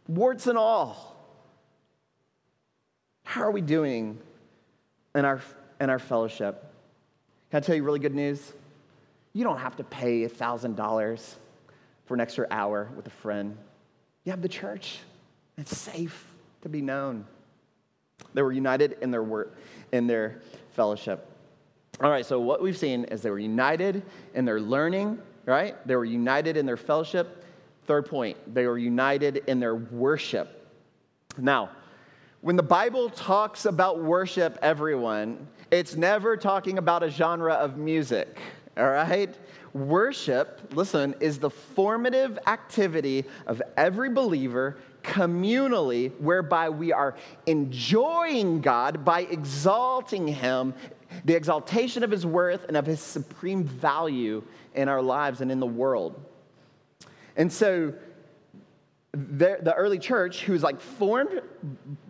warts 0.06 0.46
and 0.46 0.58
all. 0.58 1.16
How 3.24 3.42
are 3.42 3.50
we 3.50 3.62
doing 3.62 4.18
in 5.14 5.24
our, 5.24 5.40
in 5.80 5.88
our 5.88 5.98
fellowship? 5.98 6.62
Can 7.50 7.58
I 7.58 7.60
tell 7.60 7.74
you 7.74 7.82
really 7.82 7.98
good 7.98 8.14
news? 8.14 8.52
You 9.32 9.44
don't 9.44 9.58
have 9.58 9.76
to 9.76 9.84
pay 9.84 10.26
$1,000 10.26 11.34
for 12.04 12.14
an 12.14 12.20
extra 12.20 12.46
hour 12.50 12.90
with 12.96 13.06
a 13.06 13.10
friend. 13.10 13.56
You 14.24 14.32
have 14.32 14.42
the 14.42 14.48
church. 14.48 14.98
It's 15.56 15.76
safe 15.76 16.26
to 16.62 16.68
be 16.68 16.82
known. 16.82 17.24
They 18.34 18.42
were 18.42 18.52
united 18.52 18.98
in 19.00 19.10
their 19.10 19.22
work, 19.22 19.56
in 19.92 20.06
their 20.06 20.42
fellowship. 20.72 21.26
All 22.02 22.10
right, 22.10 22.26
so 22.26 22.40
what 22.40 22.62
we've 22.62 22.76
seen 22.76 23.04
is 23.04 23.22
they 23.22 23.30
were 23.30 23.38
united 23.38 24.02
in 24.34 24.44
their 24.44 24.60
learning, 24.60 25.18
right? 25.46 25.76
They 25.86 25.96
were 25.96 26.04
united 26.04 26.56
in 26.56 26.66
their 26.66 26.76
fellowship. 26.76 27.39
Third 27.90 28.06
point, 28.06 28.54
they 28.54 28.68
were 28.68 28.78
united 28.78 29.38
in 29.48 29.58
their 29.58 29.74
worship. 29.74 30.70
Now, 31.36 31.70
when 32.40 32.54
the 32.54 32.62
Bible 32.62 33.10
talks 33.10 33.64
about 33.64 34.00
worship, 34.00 34.56
everyone, 34.62 35.48
it's 35.72 35.96
never 35.96 36.36
talking 36.36 36.78
about 36.78 37.02
a 37.02 37.10
genre 37.10 37.54
of 37.54 37.78
music, 37.78 38.38
all 38.76 38.90
right? 38.90 39.36
Worship, 39.72 40.60
listen, 40.72 41.16
is 41.18 41.40
the 41.40 41.50
formative 41.50 42.38
activity 42.46 43.24
of 43.48 43.60
every 43.76 44.10
believer 44.10 44.76
communally, 45.02 46.16
whereby 46.20 46.70
we 46.70 46.92
are 46.92 47.16
enjoying 47.46 48.60
God 48.60 49.04
by 49.04 49.22
exalting 49.22 50.28
Him, 50.28 50.74
the 51.24 51.34
exaltation 51.34 52.04
of 52.04 52.12
His 52.12 52.24
worth 52.24 52.66
and 52.68 52.76
of 52.76 52.86
His 52.86 53.00
supreme 53.00 53.64
value 53.64 54.44
in 54.76 54.88
our 54.88 55.02
lives 55.02 55.40
and 55.40 55.50
in 55.50 55.58
the 55.58 55.66
world. 55.66 56.24
And 57.40 57.50
so, 57.50 57.94
the, 59.12 59.74
early 59.74 59.98
church, 59.98 60.42
who's 60.42 60.62
like 60.62 60.78
formed 60.78 61.40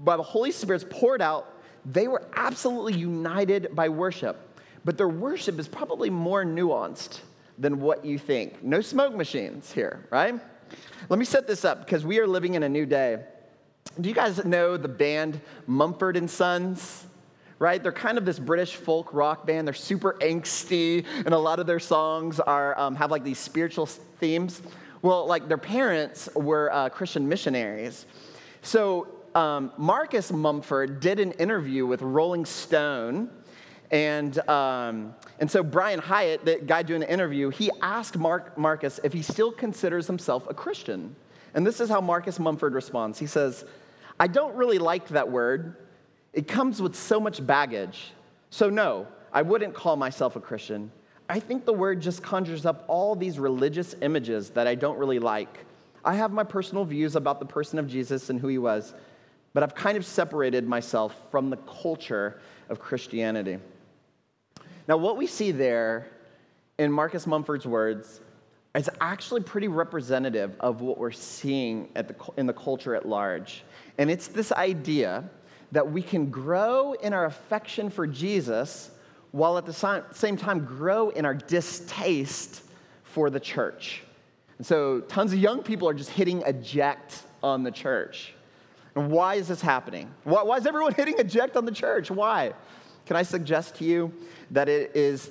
by 0.02 0.16
the 0.16 0.24
Holy 0.24 0.50
Spirit's 0.50 0.84
poured 0.90 1.22
out, 1.22 1.56
they 1.84 2.08
were 2.08 2.26
absolutely 2.34 2.94
united 2.94 3.68
by 3.76 3.88
worship. 3.90 4.58
But 4.84 4.98
their 4.98 5.08
worship 5.08 5.60
is 5.60 5.68
probably 5.68 6.10
more 6.10 6.44
nuanced 6.44 7.20
than 7.56 7.80
what 7.80 8.04
you 8.04 8.18
think. 8.18 8.64
No 8.64 8.80
smoke 8.80 9.14
machines 9.14 9.70
here, 9.70 10.04
right? 10.10 10.34
Let 11.08 11.18
me 11.20 11.24
set 11.24 11.46
this 11.46 11.64
up 11.64 11.84
because 11.84 12.04
we 12.04 12.18
are 12.18 12.26
living 12.26 12.54
in 12.54 12.64
a 12.64 12.68
new 12.68 12.84
day. 12.84 13.22
Do 14.00 14.08
you 14.08 14.16
guys 14.16 14.44
know 14.44 14.76
the 14.76 14.88
band 14.88 15.40
Mumford 15.68 16.16
and 16.16 16.28
Sons? 16.28 17.04
Right? 17.60 17.80
They're 17.80 17.92
kind 17.92 18.18
of 18.18 18.24
this 18.24 18.40
British 18.40 18.74
folk 18.74 19.14
rock 19.14 19.46
band. 19.46 19.68
They're 19.68 19.74
super 19.74 20.16
angsty, 20.22 21.04
and 21.24 21.32
a 21.32 21.38
lot 21.38 21.60
of 21.60 21.68
their 21.68 21.78
songs 21.78 22.40
are 22.40 22.76
um, 22.76 22.96
have 22.96 23.12
like 23.12 23.22
these 23.22 23.38
spiritual 23.38 23.86
themes. 23.86 24.62
Well, 25.02 25.26
like 25.26 25.48
their 25.48 25.58
parents 25.58 26.28
were 26.34 26.72
uh, 26.72 26.88
Christian 26.90 27.28
missionaries. 27.28 28.06
So 28.62 29.08
um, 29.34 29.72
Marcus 29.78 30.30
Mumford 30.30 31.00
did 31.00 31.20
an 31.20 31.32
interview 31.32 31.86
with 31.86 32.02
Rolling 32.02 32.44
Stone. 32.44 33.30
And, 33.90 34.38
um, 34.48 35.14
and 35.40 35.50
so 35.50 35.62
Brian 35.62 36.00
Hiatt, 36.00 36.44
the 36.44 36.56
guy 36.58 36.82
doing 36.82 37.00
the 37.00 37.12
interview, 37.12 37.48
he 37.50 37.70
asked 37.82 38.16
Mark, 38.16 38.56
Marcus 38.56 39.00
if 39.02 39.12
he 39.12 39.22
still 39.22 39.50
considers 39.50 40.06
himself 40.06 40.46
a 40.48 40.54
Christian. 40.54 41.16
And 41.54 41.66
this 41.66 41.80
is 41.80 41.88
how 41.88 42.00
Marcus 42.00 42.38
Mumford 42.38 42.74
responds. 42.74 43.18
He 43.18 43.26
says, 43.26 43.64
I 44.18 44.26
don't 44.26 44.54
really 44.54 44.78
like 44.78 45.08
that 45.08 45.30
word. 45.30 45.76
It 46.32 46.46
comes 46.46 46.80
with 46.80 46.94
so 46.94 47.18
much 47.18 47.44
baggage. 47.44 48.12
So, 48.50 48.70
no, 48.70 49.08
I 49.32 49.42
wouldn't 49.42 49.74
call 49.74 49.96
myself 49.96 50.36
a 50.36 50.40
Christian. 50.40 50.92
I 51.30 51.38
think 51.38 51.64
the 51.64 51.72
word 51.72 52.02
just 52.02 52.24
conjures 52.24 52.66
up 52.66 52.84
all 52.88 53.14
these 53.14 53.38
religious 53.38 53.94
images 54.02 54.50
that 54.50 54.66
I 54.66 54.74
don't 54.74 54.98
really 54.98 55.20
like. 55.20 55.64
I 56.04 56.14
have 56.14 56.32
my 56.32 56.42
personal 56.42 56.84
views 56.84 57.14
about 57.14 57.38
the 57.38 57.46
person 57.46 57.78
of 57.78 57.86
Jesus 57.86 58.30
and 58.30 58.40
who 58.40 58.48
he 58.48 58.58
was, 58.58 58.94
but 59.54 59.62
I've 59.62 59.76
kind 59.76 59.96
of 59.96 60.04
separated 60.04 60.66
myself 60.66 61.14
from 61.30 61.48
the 61.48 61.56
culture 61.58 62.40
of 62.68 62.80
Christianity. 62.80 63.58
Now, 64.88 64.96
what 64.96 65.16
we 65.16 65.28
see 65.28 65.52
there 65.52 66.08
in 66.80 66.90
Marcus 66.90 67.28
Mumford's 67.28 67.66
words 67.66 68.20
is 68.74 68.90
actually 69.00 69.42
pretty 69.42 69.68
representative 69.68 70.56
of 70.58 70.80
what 70.80 70.98
we're 70.98 71.12
seeing 71.12 71.90
the, 71.94 72.16
in 72.38 72.46
the 72.46 72.52
culture 72.52 72.96
at 72.96 73.06
large. 73.06 73.62
And 73.98 74.10
it's 74.10 74.26
this 74.26 74.50
idea 74.50 75.30
that 75.70 75.92
we 75.92 76.02
can 76.02 76.28
grow 76.28 76.94
in 76.94 77.12
our 77.12 77.26
affection 77.26 77.88
for 77.88 78.08
Jesus 78.08 78.90
while 79.32 79.58
at 79.58 79.66
the 79.66 80.04
same 80.12 80.36
time 80.36 80.64
grow 80.64 81.10
in 81.10 81.24
our 81.24 81.34
distaste 81.34 82.62
for 83.04 83.30
the 83.30 83.40
church. 83.40 84.02
And 84.58 84.66
so 84.66 85.00
tons 85.00 85.32
of 85.32 85.38
young 85.38 85.62
people 85.62 85.88
are 85.88 85.94
just 85.94 86.10
hitting 86.10 86.42
eject 86.42 87.22
on 87.42 87.62
the 87.62 87.70
church. 87.70 88.34
And 88.94 89.10
why 89.10 89.36
is 89.36 89.48
this 89.48 89.60
happening? 89.60 90.12
Why, 90.24 90.42
why 90.42 90.56
is 90.58 90.66
everyone 90.66 90.94
hitting 90.96 91.18
eject 91.18 91.56
on 91.56 91.64
the 91.64 91.72
church? 91.72 92.10
Why? 92.10 92.52
Can 93.06 93.16
I 93.16 93.22
suggest 93.22 93.76
to 93.76 93.84
you 93.84 94.12
that 94.50 94.68
it 94.68 94.94
is 94.94 95.30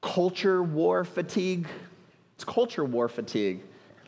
culture 0.00 0.62
war 0.62 1.04
fatigue? 1.04 1.66
It's 2.34 2.44
culture 2.44 2.84
war 2.84 3.08
fatigue. 3.08 3.62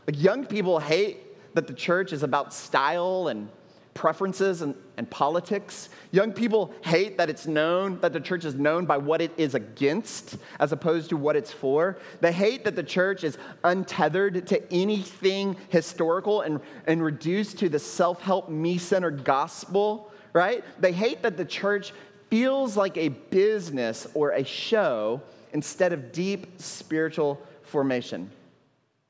Like 0.06 0.20
young 0.20 0.44
people 0.44 0.78
hate 0.78 1.18
that 1.54 1.66
the 1.66 1.72
church 1.72 2.12
is 2.12 2.22
about 2.22 2.52
style 2.52 3.28
and 3.28 3.48
preferences 3.94 4.62
and, 4.62 4.74
and 4.96 5.08
politics. 5.08 5.88
Young 6.10 6.32
people 6.32 6.74
hate 6.82 7.16
that 7.16 7.30
it's 7.30 7.46
known, 7.46 7.98
that 8.00 8.12
the 8.12 8.20
church 8.20 8.44
is 8.44 8.54
known 8.54 8.84
by 8.84 8.96
what 8.96 9.20
it 9.20 9.32
is 9.36 9.54
against 9.54 10.36
as 10.60 10.72
opposed 10.72 11.08
to 11.10 11.16
what 11.16 11.36
it's 11.36 11.52
for. 11.52 11.96
They 12.20 12.32
hate 12.32 12.64
that 12.64 12.76
the 12.76 12.82
church 12.82 13.24
is 13.24 13.38
untethered 13.62 14.46
to 14.48 14.72
anything 14.72 15.56
historical 15.68 16.42
and, 16.42 16.60
and 16.86 17.02
reduced 17.02 17.58
to 17.60 17.68
the 17.68 17.78
self 17.78 18.20
help, 18.20 18.48
me 18.48 18.78
centered 18.78 19.24
gospel, 19.24 20.10
right? 20.32 20.64
They 20.80 20.92
hate 20.92 21.22
that 21.22 21.36
the 21.36 21.44
church 21.44 21.92
feels 22.30 22.76
like 22.76 22.96
a 22.96 23.08
business 23.08 24.08
or 24.14 24.32
a 24.32 24.44
show 24.44 25.22
instead 25.52 25.92
of 25.92 26.10
deep 26.10 26.60
spiritual 26.60 27.40
formation. 27.62 28.28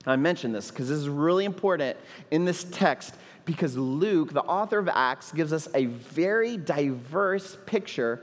I 0.06 0.16
mention 0.16 0.52
this 0.52 0.70
because 0.70 0.88
this 0.88 0.98
is 0.98 1.08
really 1.08 1.46
important 1.46 1.96
in 2.30 2.44
this 2.44 2.64
text 2.64 3.14
because 3.44 3.76
Luke, 3.76 4.32
the 4.32 4.42
author 4.42 4.78
of 4.78 4.88
Acts, 4.88 5.32
gives 5.32 5.52
us 5.52 5.68
a 5.74 5.86
very 5.86 6.56
diverse 6.56 7.56
picture 7.66 8.22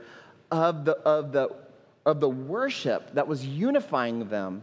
of 0.50 0.84
the, 0.84 0.92
of 0.98 1.32
the, 1.32 1.54
of 2.04 2.20
the 2.20 2.28
worship 2.28 3.14
that 3.14 3.26
was 3.26 3.46
unifying 3.46 4.28
them. 4.28 4.62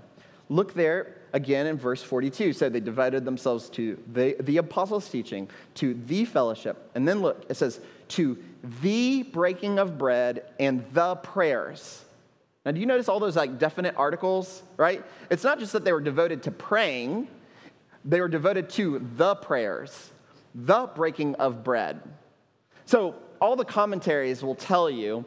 Look 0.50 0.74
there 0.74 1.16
again 1.34 1.68
in 1.68 1.78
verse 1.78 2.02
42. 2.04 2.54
So 2.54 2.70
they 2.70 2.80
divided 2.80 3.26
themselves 3.26 3.70
to 3.72 4.02
the, 4.12 4.36
the 4.40 4.58
apostles' 4.58 5.10
teaching, 5.10 5.50
to 5.76 5.94
the 5.94 6.26
fellowship. 6.26 6.90
And 6.96 7.08
then 7.08 7.22
look, 7.22 7.46
it 7.50 7.56
says, 7.56 7.80
to 8.10 8.38
the 8.82 9.24
breaking 9.24 9.80
of 9.80 9.98
bread 9.98 10.44
and 10.60 10.84
the 10.94 11.16
prayers. 11.16 12.04
Now, 12.66 12.72
do 12.72 12.80
you 12.80 12.86
notice 12.86 13.08
all 13.08 13.20
those 13.20 13.36
like 13.36 13.58
definite 13.58 13.96
articles, 13.96 14.64
right? 14.76 15.04
It's 15.30 15.44
not 15.44 15.60
just 15.60 15.74
that 15.74 15.86
they 15.86 15.94
were 15.94 16.02
devoted 16.02 16.44
to 16.44 16.52
praying, 16.52 17.28
they 18.04 18.20
were 18.20 18.28
devoted 18.28 18.70
to 18.72 19.06
the 19.16 19.36
prayers 19.36 20.12
the 20.56 20.90
breaking 20.96 21.36
of 21.36 21.64
bread. 21.64 22.02
So, 22.86 23.16
all 23.42 23.56
the 23.56 23.66
commentaries 23.66 24.44
will 24.44 24.56
tell 24.56 24.90
you 24.90 25.24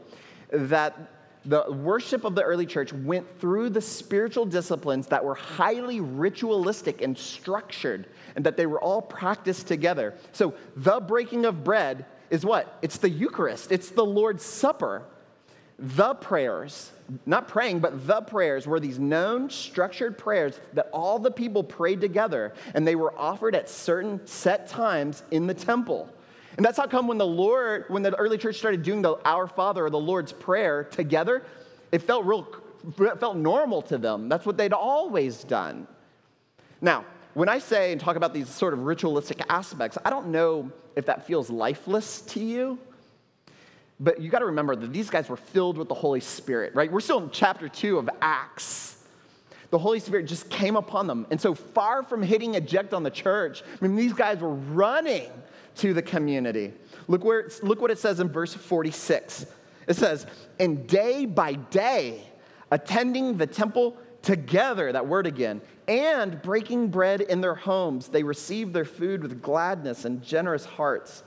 that 0.51 1.09
the 1.45 1.65
worship 1.73 2.25
of 2.25 2.35
the 2.35 2.43
early 2.43 2.67
church 2.67 2.93
went 2.93 3.41
through 3.41 3.71
the 3.71 3.81
spiritual 3.81 4.45
disciplines 4.45 5.07
that 5.09 5.25
were 5.25 5.35
highly 5.35 6.01
ritualistic 6.01 7.03
and 7.03 7.17
structured, 7.17 8.07
and 8.37 8.45
that 8.45 8.57
they 8.57 8.67
were 8.67 8.81
all 8.81 9.03
practiced 9.03 9.67
together. 9.67 10.15
So, 10.33 10.55
the 10.77 11.01
breaking 11.01 11.45
of 11.47 11.65
bread 11.65 12.07
is 12.31 12.45
what? 12.45 12.79
It's 12.83 12.99
the 12.99 13.11
Eucharist, 13.11 13.73
it's 13.73 13.91
the 13.91 14.05
Lord's 14.05 14.45
Supper. 14.45 15.03
The 15.83 16.15
prayers, 16.15 16.93
not 17.27 17.49
praying, 17.49 17.81
but 17.81 18.07
the 18.07 18.21
prayers 18.21 18.69
were 18.69 18.79
these 18.79 19.01
known, 19.01 19.51
structured 19.51 20.17
prayers 20.17 20.61
that 20.75 20.89
all 20.93 21.19
the 21.19 21.31
people 21.31 21.65
prayed 21.65 22.01
together, 22.01 22.55
and 22.75 22.87
they 22.87 22.95
were 22.95 23.13
offered 23.19 23.57
at 23.57 23.69
certain 23.69 24.25
set 24.25 24.69
times 24.69 25.25
in 25.33 25.49
the 25.49 25.55
temple. 25.55 26.09
And 26.57 26.65
that's 26.65 26.77
how 26.77 26.87
come 26.87 27.09
when 27.09 27.19
the 27.19 27.27
Lord, 27.27 27.87
when 27.89 28.03
the 28.03 28.15
early 28.15 28.39
church 28.39 28.59
started 28.59 28.85
doing 28.85 29.03
the 29.03 29.17
Our 29.25 29.49
Father 29.49 29.85
or 29.85 29.91
the 29.91 29.99
Lord's 29.99 30.33
Prayer 30.33 30.85
together, 30.85 31.45
it 31.91 32.01
felt 32.01 32.25
real, 32.27 32.47
it 33.01 33.19
felt 33.19 33.37
normal 33.37 33.83
to 33.83 33.99
them. 33.99 34.29
That's 34.29 34.47
what 34.47 34.57
they'd 34.57 34.73
always 34.73 35.43
done. 35.43 35.89
Now, 36.81 37.05
when 37.35 37.49
I 37.49 37.59
say 37.59 37.91
and 37.91 38.01
talk 38.01 38.15
about 38.15 38.33
these 38.33 38.49
sort 38.49 38.73
of 38.73 38.85
ritualistic 38.85 39.43
aspects, 39.49 39.99
I 40.05 40.11
don't 40.11 40.29
know 40.29 40.71
if 40.95 41.07
that 41.07 41.27
feels 41.27 41.51
lifeless 41.51 42.21
to 42.21 42.41
you. 42.41 42.79
But 44.03 44.21
you 44.21 44.31
got 44.31 44.41
to 44.41 44.47
remember 44.47 44.75
that 44.75 44.93
these 44.93 45.09
guys 45.09 45.29
were 45.29 45.37
filled 45.37 45.79
with 45.79 45.89
the 45.89 45.95
Holy 45.95 46.19
Spirit, 46.19 46.75
right? 46.75 46.91
We're 46.91 47.01
still 47.01 47.23
in 47.23 47.31
chapter 47.31 47.69
two 47.69 47.99
of 47.99 48.11
Acts. 48.21 48.99
The 49.71 49.79
Holy 49.79 50.01
Spirit 50.01 50.27
just 50.27 50.51
came 50.51 50.75
upon 50.75 51.07
them. 51.07 51.25
And 51.31 51.41
so, 51.41 51.55
far 51.55 52.03
from 52.03 52.21
hitting 52.21 52.57
eject 52.57 52.93
on 52.93 53.05
the 53.05 53.11
church, 53.11 53.63
I 53.63 53.87
mean, 53.87 53.95
these 53.97 54.13
guys 54.13 54.41
were 54.41 54.55
running 54.55 55.31
to 55.77 55.95
the 55.95 56.03
community. 56.03 56.73
Look, 57.07 57.25
where 57.25 57.49
look 57.63 57.81
what 57.81 57.93
it 57.93 57.99
says 57.99 58.19
in 58.19 58.29
verse 58.29 58.53
46. 58.53 59.47
It 59.87 59.95
says, 59.95 60.27
And 60.59 60.87
day 60.87 61.25
by 61.25 61.55
day, 61.55 62.25
attending 62.73 63.37
the 63.37 63.47
temple 63.47 63.97
together, 64.21 64.93
that 64.93 65.07
word 65.07 65.27
again, 65.29 65.61
and 65.87 66.43
breaking 66.43 66.89
bread 66.89 67.21
in 67.21 67.41
their 67.41 67.55
homes, 67.55 68.09
they 68.09 68.25
received 68.25 68.75
their 68.75 68.85
food 68.85 69.23
with 69.23 69.41
gladness 69.41 70.05
and 70.05 70.23
generous 70.23 70.65
hearts. 70.65 71.23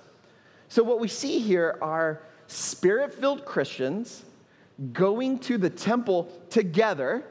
So, 0.68 0.84
what 0.84 1.00
we 1.00 1.08
see 1.08 1.40
here 1.40 1.78
are 1.82 2.22
spirit 2.48 3.14
filled 3.14 3.46
Christians 3.46 4.24
going 4.92 5.40
to 5.40 5.58
the 5.58 5.70
temple 5.70 6.32
together, 6.50 7.24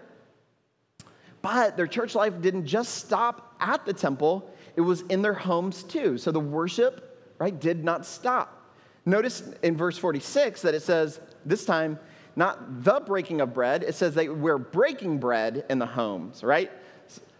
but 1.42 1.76
their 1.76 1.86
church 1.86 2.14
life 2.14 2.40
didn't 2.40 2.66
just 2.66 2.94
stop 2.94 3.54
at 3.60 3.84
the 3.84 3.92
temple, 3.92 4.50
it 4.76 4.80
was 4.80 5.02
in 5.02 5.22
their 5.22 5.34
homes 5.34 5.82
too. 5.82 6.18
So, 6.18 6.32
the 6.32 6.40
worship, 6.40 7.34
right, 7.38 7.58
did 7.58 7.84
not 7.84 8.06
stop. 8.06 8.72
Notice 9.06 9.42
in 9.62 9.76
verse 9.76 9.98
46 9.98 10.62
that 10.62 10.74
it 10.74 10.82
says, 10.82 11.20
this 11.44 11.64
time, 11.64 11.98
not 12.36 12.82
the 12.82 13.00
breaking 13.00 13.40
of 13.40 13.54
bread, 13.54 13.82
it 13.82 13.94
says 13.94 14.14
they 14.14 14.28
were 14.28 14.58
breaking 14.58 15.18
bread 15.18 15.64
in 15.68 15.78
the 15.78 15.86
homes, 15.86 16.42
right? 16.42 16.70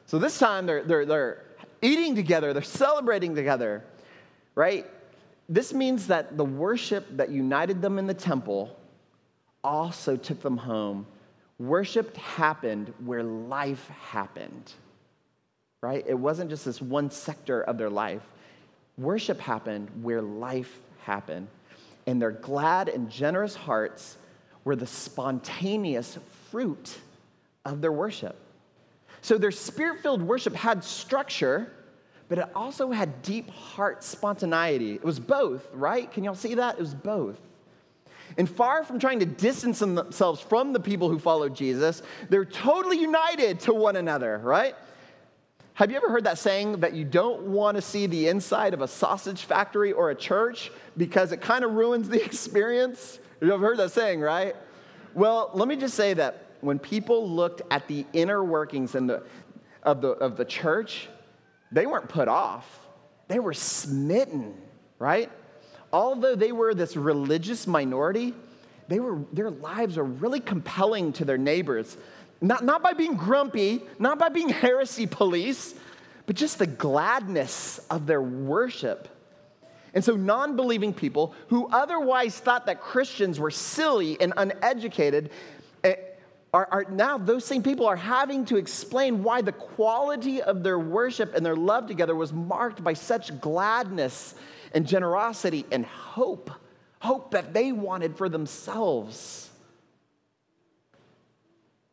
So 0.06 0.18
this 0.18 0.38
time 0.38 0.66
they're, 0.66 0.84
they're, 0.84 1.06
they're 1.06 1.44
eating 1.82 2.14
together, 2.14 2.52
they're 2.52 2.62
celebrating 2.62 3.34
together, 3.34 3.82
right? 4.54 4.86
This 5.48 5.74
means 5.74 6.06
that 6.06 6.36
the 6.36 6.44
worship 6.44 7.06
that 7.16 7.30
united 7.30 7.82
them 7.82 7.98
in 7.98 8.06
the 8.06 8.14
temple 8.14 8.76
also 9.62 10.16
took 10.16 10.40
them 10.42 10.56
home. 10.56 11.06
Worship 11.58 12.16
happened 12.16 12.92
where 13.04 13.22
life 13.22 13.88
happened, 13.88 14.72
right? 15.82 16.04
It 16.06 16.14
wasn't 16.14 16.50
just 16.50 16.64
this 16.64 16.80
one 16.80 17.10
sector 17.10 17.62
of 17.62 17.78
their 17.78 17.90
life. 17.90 18.22
Worship 18.96 19.40
happened 19.40 19.90
where 20.02 20.22
life 20.22 20.80
happened. 21.02 21.48
And 22.06 22.20
their 22.20 22.32
glad 22.32 22.88
and 22.88 23.10
generous 23.10 23.54
hearts 23.54 24.16
were 24.64 24.76
the 24.76 24.86
spontaneous 24.86 26.18
fruit 26.50 26.98
of 27.64 27.80
their 27.80 27.92
worship. 27.92 28.36
So 29.20 29.38
their 29.38 29.50
spirit 29.50 30.00
filled 30.00 30.22
worship 30.22 30.54
had 30.54 30.84
structure, 30.84 31.70
but 32.28 32.38
it 32.38 32.46
also 32.54 32.90
had 32.90 33.22
deep 33.22 33.50
heart 33.50 34.02
spontaneity. 34.02 34.94
It 34.94 35.04
was 35.04 35.20
both, 35.20 35.68
right? 35.72 36.10
Can 36.10 36.24
y'all 36.24 36.34
see 36.34 36.54
that? 36.54 36.76
It 36.76 36.80
was 36.80 36.94
both. 36.94 37.38
And 38.36 38.48
far 38.48 38.84
from 38.84 38.98
trying 38.98 39.20
to 39.20 39.26
distance 39.26 39.78
themselves 39.78 40.40
from 40.40 40.72
the 40.72 40.80
people 40.80 41.08
who 41.08 41.18
followed 41.18 41.54
Jesus, 41.54 42.02
they're 42.30 42.44
totally 42.44 42.98
united 42.98 43.60
to 43.60 43.74
one 43.74 43.96
another, 43.96 44.38
right? 44.42 44.74
Have 45.74 45.90
you 45.90 45.96
ever 45.96 46.08
heard 46.08 46.24
that 46.24 46.38
saying 46.38 46.80
that 46.80 46.94
you 46.94 47.04
don't 47.04 47.42
want 47.42 47.76
to 47.76 47.82
see 47.82 48.06
the 48.06 48.28
inside 48.28 48.74
of 48.74 48.80
a 48.80 48.88
sausage 48.88 49.42
factory 49.42 49.92
or 49.92 50.10
a 50.10 50.14
church 50.14 50.70
because 50.96 51.32
it 51.32 51.40
kind 51.40 51.64
of 51.64 51.72
ruins 51.72 52.08
the 52.08 52.24
experience? 52.24 53.18
You've 53.40 53.50
ever 53.50 53.66
heard 53.66 53.78
that 53.78 53.90
saying, 53.90 54.20
right? 54.20 54.56
Well, 55.14 55.50
let 55.52 55.68
me 55.68 55.76
just 55.76 55.94
say 55.94 56.14
that 56.14 56.46
when 56.60 56.78
people 56.78 57.28
looked 57.28 57.62
at 57.70 57.86
the 57.88 58.06
inner 58.12 58.42
workings 58.42 58.92
the, 58.92 59.22
of, 59.82 60.00
the, 60.00 60.10
of 60.10 60.36
the 60.36 60.44
church, 60.44 61.08
they 61.74 61.86
weren't 61.86 62.08
put 62.08 62.28
off, 62.28 62.80
they 63.28 63.40
were 63.40 63.52
smitten, 63.52 64.54
right? 64.98 65.30
Although 65.92 66.36
they 66.36 66.52
were 66.52 66.72
this 66.72 66.96
religious 66.96 67.66
minority, 67.66 68.32
they 68.88 69.00
were, 69.00 69.18
their 69.32 69.50
lives 69.50 69.96
were 69.96 70.04
really 70.04 70.40
compelling 70.40 71.12
to 71.14 71.24
their 71.24 71.38
neighbors. 71.38 71.96
Not, 72.40 72.64
not 72.64 72.82
by 72.82 72.92
being 72.92 73.16
grumpy, 73.16 73.82
not 73.98 74.18
by 74.18 74.28
being 74.28 74.48
heresy 74.48 75.06
police, 75.06 75.74
but 76.26 76.36
just 76.36 76.58
the 76.58 76.66
gladness 76.66 77.80
of 77.90 78.06
their 78.06 78.22
worship. 78.22 79.08
And 79.94 80.04
so, 80.04 80.16
non 80.16 80.56
believing 80.56 80.92
people 80.92 81.34
who 81.48 81.68
otherwise 81.68 82.38
thought 82.38 82.66
that 82.66 82.80
Christians 82.80 83.38
were 83.38 83.50
silly 83.50 84.20
and 84.20 84.32
uneducated 84.36 85.30
are, 86.54 86.68
are, 86.70 86.84
now 86.88 87.18
those 87.18 87.44
same 87.44 87.64
people 87.64 87.84
are 87.84 87.96
having 87.96 88.44
to 88.46 88.56
explain 88.56 89.24
why 89.24 89.42
the 89.42 89.52
quality 89.52 90.40
of 90.40 90.62
their 90.62 90.78
worship 90.78 91.34
and 91.34 91.44
their 91.44 91.56
love 91.56 91.88
together 91.88 92.14
was 92.14 92.32
marked 92.32 92.82
by 92.84 92.92
such 92.92 93.38
gladness 93.40 94.36
and 94.72 94.86
generosity 94.86 95.66
and 95.72 95.84
hope 95.84 96.50
hope 97.00 97.32
that 97.32 97.52
they 97.52 97.70
wanted 97.70 98.16
for 98.16 98.30
themselves. 98.30 99.50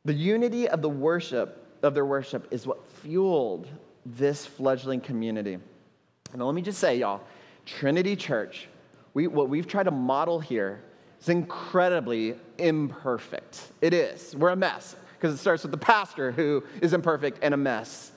The 0.06 0.13
unity 0.13 0.69
of 0.69 0.82
the 0.82 0.89
worship 0.89 1.65
of 1.84 1.93
their 1.93 2.06
worship 2.06 2.47
is 2.50 2.65
what 2.65 2.88
fueled 3.02 3.67
this 4.06 4.45
fledgling 4.45 5.02
community. 5.02 5.58
And 6.32 6.41
let 6.41 6.56
me 6.56 6.62
just 6.62 6.80
say 6.80 7.00
y'all 7.00 7.21
trinity 7.65 8.15
church 8.15 8.67
we, 9.13 9.28
what 9.28 9.50
we've 9.50 9.67
tried 9.67 9.84
to 9.84 9.91
model 9.91 10.39
here 10.39 10.82
is 11.22 11.30
incredibly 11.30 12.36
imperfect. 12.58 13.72
It 13.80 13.94
is. 13.94 14.36
We're 14.36 14.50
a 14.50 14.56
mess 14.56 14.96
because 15.18 15.34
it 15.34 15.38
starts 15.38 15.64
with 15.64 15.72
the 15.72 15.78
pastor 15.78 16.32
who 16.32 16.64
is 16.82 16.94
imperfect 16.94 17.40
and 17.42 17.54
a 17.54 17.58
mess. 17.58 18.12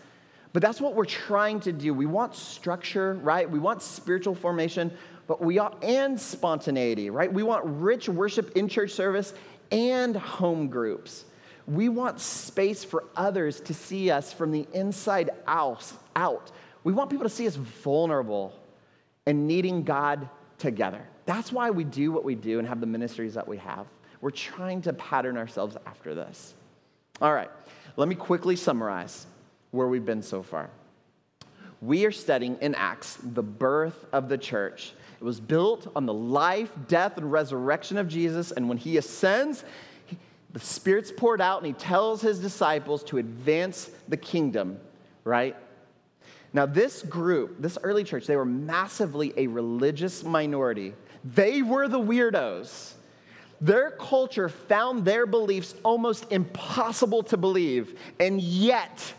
But 0.52 0.62
that's 0.62 0.80
what 0.80 0.94
we're 0.94 1.04
trying 1.04 1.60
to 1.60 1.72
do. 1.72 1.92
We 1.92 2.06
want 2.06 2.34
structure, 2.34 3.14
right? 3.14 3.48
We 3.48 3.58
want 3.58 3.82
spiritual 3.82 4.34
formation, 4.34 4.92
but 5.26 5.42
we 5.42 5.58
want, 5.58 5.82
and 5.82 6.18
spontaneity, 6.18 7.10
right? 7.10 7.30
We 7.32 7.42
want 7.42 7.64
rich 7.64 8.08
worship 8.08 8.56
in 8.56 8.68
church 8.68 8.92
service 8.92 9.34
and 9.70 10.16
home 10.16 10.68
groups. 10.68 11.24
We 11.66 11.88
want 11.88 12.20
space 12.20 12.84
for 12.84 13.04
others 13.16 13.60
to 13.62 13.74
see 13.74 14.10
us 14.10 14.32
from 14.32 14.52
the 14.52 14.66
inside 14.72 15.30
out. 15.46 15.92
out. 16.14 16.52
We 16.84 16.92
want 16.92 17.10
people 17.10 17.24
to 17.24 17.34
see 17.34 17.46
us 17.46 17.56
vulnerable 17.56 18.54
and 19.26 19.46
needing 19.46 19.82
God 19.82 20.28
together. 20.58 21.02
That's 21.26 21.52
why 21.52 21.70
we 21.70 21.84
do 21.84 22.12
what 22.12 22.24
we 22.24 22.34
do 22.34 22.58
and 22.58 22.68
have 22.68 22.80
the 22.80 22.86
ministries 22.86 23.34
that 23.34 23.46
we 23.46 23.56
have. 23.58 23.86
We're 24.20 24.30
trying 24.30 24.82
to 24.82 24.92
pattern 24.92 25.36
ourselves 25.36 25.76
after 25.86 26.14
this. 26.14 26.54
All 27.20 27.32
right, 27.32 27.50
let 27.96 28.08
me 28.08 28.14
quickly 28.14 28.56
summarize 28.56 29.26
where 29.70 29.86
we've 29.86 30.04
been 30.04 30.22
so 30.22 30.42
far. 30.42 30.70
We 31.80 32.06
are 32.06 32.12
studying 32.12 32.56
in 32.60 32.74
Acts 32.74 33.18
the 33.22 33.42
birth 33.42 34.06
of 34.12 34.28
the 34.28 34.38
church. 34.38 34.92
It 35.20 35.24
was 35.24 35.40
built 35.40 35.90
on 35.94 36.06
the 36.06 36.14
life, 36.14 36.70
death, 36.88 37.18
and 37.18 37.30
resurrection 37.30 37.98
of 37.98 38.08
Jesus, 38.08 38.52
and 38.52 38.68
when 38.68 38.78
he 38.78 38.96
ascends, 38.96 39.64
the 40.52 40.60
Spirit's 40.60 41.12
poured 41.12 41.40
out, 41.40 41.58
and 41.58 41.66
he 41.66 41.72
tells 41.72 42.22
his 42.22 42.38
disciples 42.38 43.04
to 43.04 43.18
advance 43.18 43.90
the 44.08 44.16
kingdom, 44.16 44.78
right? 45.24 45.56
Now, 46.54 46.66
this 46.66 47.02
group, 47.02 47.60
this 47.60 47.76
early 47.82 48.04
church, 48.04 48.28
they 48.28 48.36
were 48.36 48.44
massively 48.44 49.34
a 49.36 49.48
religious 49.48 50.22
minority. 50.22 50.94
They 51.24 51.62
were 51.62 51.88
the 51.88 51.98
weirdos. 51.98 52.92
Their 53.60 53.90
culture 53.90 54.48
found 54.48 55.04
their 55.04 55.26
beliefs 55.26 55.74
almost 55.82 56.30
impossible 56.30 57.24
to 57.24 57.36
believe, 57.36 57.98
and 58.20 58.40
yet 58.40 59.14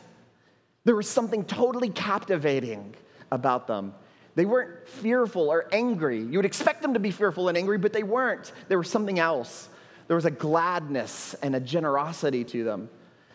there 0.85 0.95
was 0.95 1.09
something 1.09 1.43
totally 1.43 1.89
captivating 1.89 2.95
about 3.31 3.67
them. 3.67 3.93
They 4.35 4.45
weren't 4.45 4.87
fearful 4.87 5.49
or 5.49 5.67
angry. 5.73 6.19
You 6.19 6.37
would 6.37 6.45
expect 6.45 6.81
them 6.81 6.93
to 6.93 6.99
be 6.99 7.11
fearful 7.11 7.49
and 7.49 7.57
angry, 7.57 7.77
but 7.77 7.91
they 7.91 8.03
weren't. 8.03 8.53
There 8.69 8.77
was 8.77 8.89
something 8.89 9.19
else. 9.19 9.67
There 10.07 10.15
was 10.15 10.25
a 10.25 10.31
gladness 10.31 11.33
and 11.41 11.55
a 11.55 11.59
generosity 11.59 12.45
to 12.45 12.63
them. 12.63 12.89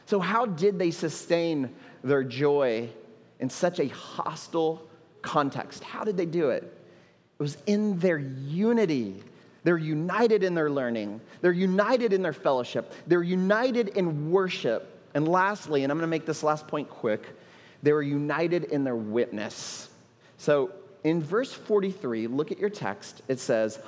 So, 0.07 0.21
how 0.21 0.47
did 0.47 0.79
they 0.79 0.91
sustain 0.91 1.75
their 2.03 2.23
joy 2.25 2.91
in 3.40 3.50
such 3.50 3.81
a 3.81 3.88
hostile 3.88 4.87
context. 5.22 5.83
How 5.83 6.05
did 6.05 6.16
they 6.16 6.26
do 6.26 6.50
it? 6.50 6.62
It 6.62 7.42
was 7.42 7.57
in 7.66 7.98
their 7.98 8.18
unity. 8.18 9.22
They're 9.62 9.79
united 9.79 10.42
in 10.42 10.55
their 10.55 10.70
learning, 10.70 11.20
they're 11.42 11.53
united 11.53 12.12
in 12.12 12.22
their 12.22 12.33
fellowship, 12.33 12.94
they're 13.07 13.22
united 13.22 13.88
in 13.88 14.31
worship. 14.31 14.87
And 15.12 15.26
lastly, 15.26 15.83
and 15.83 15.90
I'm 15.90 15.98
going 15.98 16.09
to 16.09 16.11
make 16.11 16.24
this 16.24 16.42
last 16.42 16.68
point 16.68 16.88
quick, 16.88 17.26
they 17.83 17.92
were 17.92 18.03
united 18.03 18.64
in 18.64 18.85
their 18.85 18.96
witness. 18.96 19.90
So 20.38 20.70
in 21.05 21.22
verse 21.22 21.53
43, 21.53 22.26
look 22.29 22.53
at 22.53 22.59
your 22.59 22.70
text. 22.70 23.22
It 23.29 23.40
says, 23.40 23.81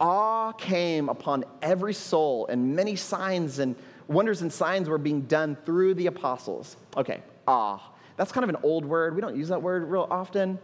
Awe 0.00 0.52
came 0.52 1.08
upon 1.08 1.44
every 1.60 1.94
soul, 1.94 2.46
and 2.46 2.76
many 2.76 2.94
signs 2.94 3.58
and 3.58 3.74
wonders 4.06 4.42
and 4.42 4.52
signs 4.52 4.88
were 4.88 4.98
being 4.98 5.22
done 5.22 5.56
through 5.66 5.94
the 5.94 6.06
apostles. 6.06 6.76
Okay, 6.96 7.20
awe. 7.46 7.80
That's 8.18 8.32
kind 8.32 8.44
of 8.44 8.50
an 8.50 8.58
old 8.62 8.84
word. 8.84 9.14
We 9.14 9.20
don't 9.20 9.36
use 9.36 9.48
that 9.48 9.62
word 9.62 9.84
real 9.84 10.06
often. 10.10 10.58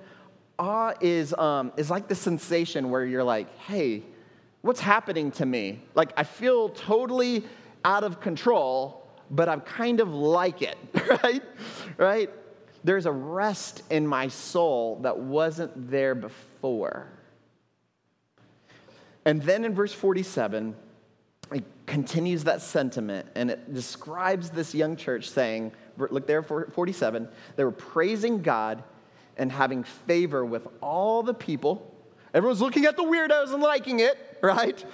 Awe 0.58 0.92
is, 1.00 1.32
um, 1.34 1.72
is 1.76 1.88
like 1.88 2.08
the 2.08 2.14
sensation 2.14 2.90
where 2.90 3.04
you're 3.04 3.24
like, 3.24 3.56
hey, 3.60 4.02
what's 4.60 4.80
happening 4.80 5.30
to 5.32 5.46
me? 5.46 5.80
Like, 5.94 6.12
I 6.16 6.24
feel 6.24 6.68
totally 6.68 7.44
out 7.84 8.02
of 8.02 8.20
control, 8.20 9.06
but 9.30 9.48
I 9.48 9.56
kind 9.58 10.00
of 10.00 10.12
like 10.12 10.62
it, 10.62 10.76
right? 11.22 11.42
Right? 11.96 12.30
There's 12.82 13.06
a 13.06 13.12
rest 13.12 13.82
in 13.88 14.06
my 14.06 14.28
soul 14.28 14.98
that 15.02 15.16
wasn't 15.16 15.90
there 15.90 16.14
before. 16.14 17.06
And 19.24 19.40
then 19.42 19.64
in 19.64 19.74
verse 19.74 19.92
47, 19.92 20.74
it 21.52 21.64
continues 21.86 22.44
that 22.44 22.62
sentiment 22.62 23.28
and 23.36 23.50
it 23.50 23.72
describes 23.72 24.50
this 24.50 24.74
young 24.74 24.96
church 24.96 25.30
saying, 25.30 25.72
look 25.96 26.26
there, 26.26 26.42
47, 26.42 27.28
they 27.56 27.64
were 27.64 27.70
praising 27.70 28.42
God 28.42 28.82
and 29.36 29.50
having 29.50 29.84
favor 29.84 30.44
with 30.44 30.66
all 30.80 31.22
the 31.22 31.34
people. 31.34 31.90
Everyone's 32.32 32.60
looking 32.60 32.84
at 32.84 32.96
the 32.96 33.02
weirdos 33.02 33.52
and 33.52 33.62
liking 33.62 34.00
it, 34.00 34.38
right? 34.42 34.84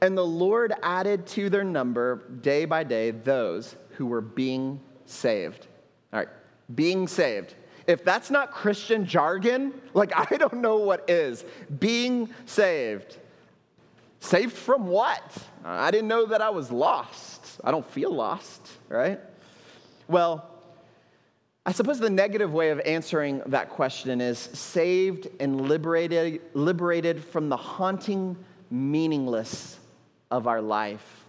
And 0.00 0.16
the 0.16 0.24
Lord 0.24 0.74
added 0.82 1.26
to 1.28 1.48
their 1.48 1.64
number 1.64 2.22
day 2.40 2.64
by 2.64 2.84
day 2.84 3.10
those 3.10 3.76
who 3.90 4.06
were 4.06 4.20
being 4.20 4.80
saved. 5.06 5.66
All 6.12 6.18
right, 6.20 6.28
being 6.74 7.06
saved. 7.06 7.54
If 7.86 8.04
that's 8.04 8.30
not 8.30 8.52
Christian 8.52 9.06
jargon, 9.06 9.80
like 9.94 10.12
I 10.14 10.36
don't 10.36 10.60
know 10.60 10.78
what 10.78 11.08
is. 11.08 11.44
Being 11.78 12.30
saved. 12.46 13.18
Saved 14.20 14.52
from 14.52 14.86
what? 14.86 15.36
I 15.64 15.90
didn't 15.90 16.08
know 16.08 16.26
that 16.26 16.40
I 16.40 16.50
was 16.50 16.70
lost. 16.70 17.60
I 17.64 17.70
don't 17.70 17.88
feel 17.90 18.12
lost, 18.12 18.68
right? 18.88 19.20
Well, 20.12 20.46
I 21.64 21.72
suppose 21.72 21.98
the 21.98 22.10
negative 22.10 22.52
way 22.52 22.68
of 22.68 22.80
answering 22.80 23.40
that 23.46 23.70
question 23.70 24.20
is 24.20 24.38
saved 24.38 25.26
and 25.40 25.62
liberated, 25.62 26.42
liberated 26.52 27.24
from 27.24 27.48
the 27.48 27.56
haunting 27.56 28.36
meaningless 28.70 29.78
of 30.30 30.46
our 30.46 30.60
life. 30.60 31.24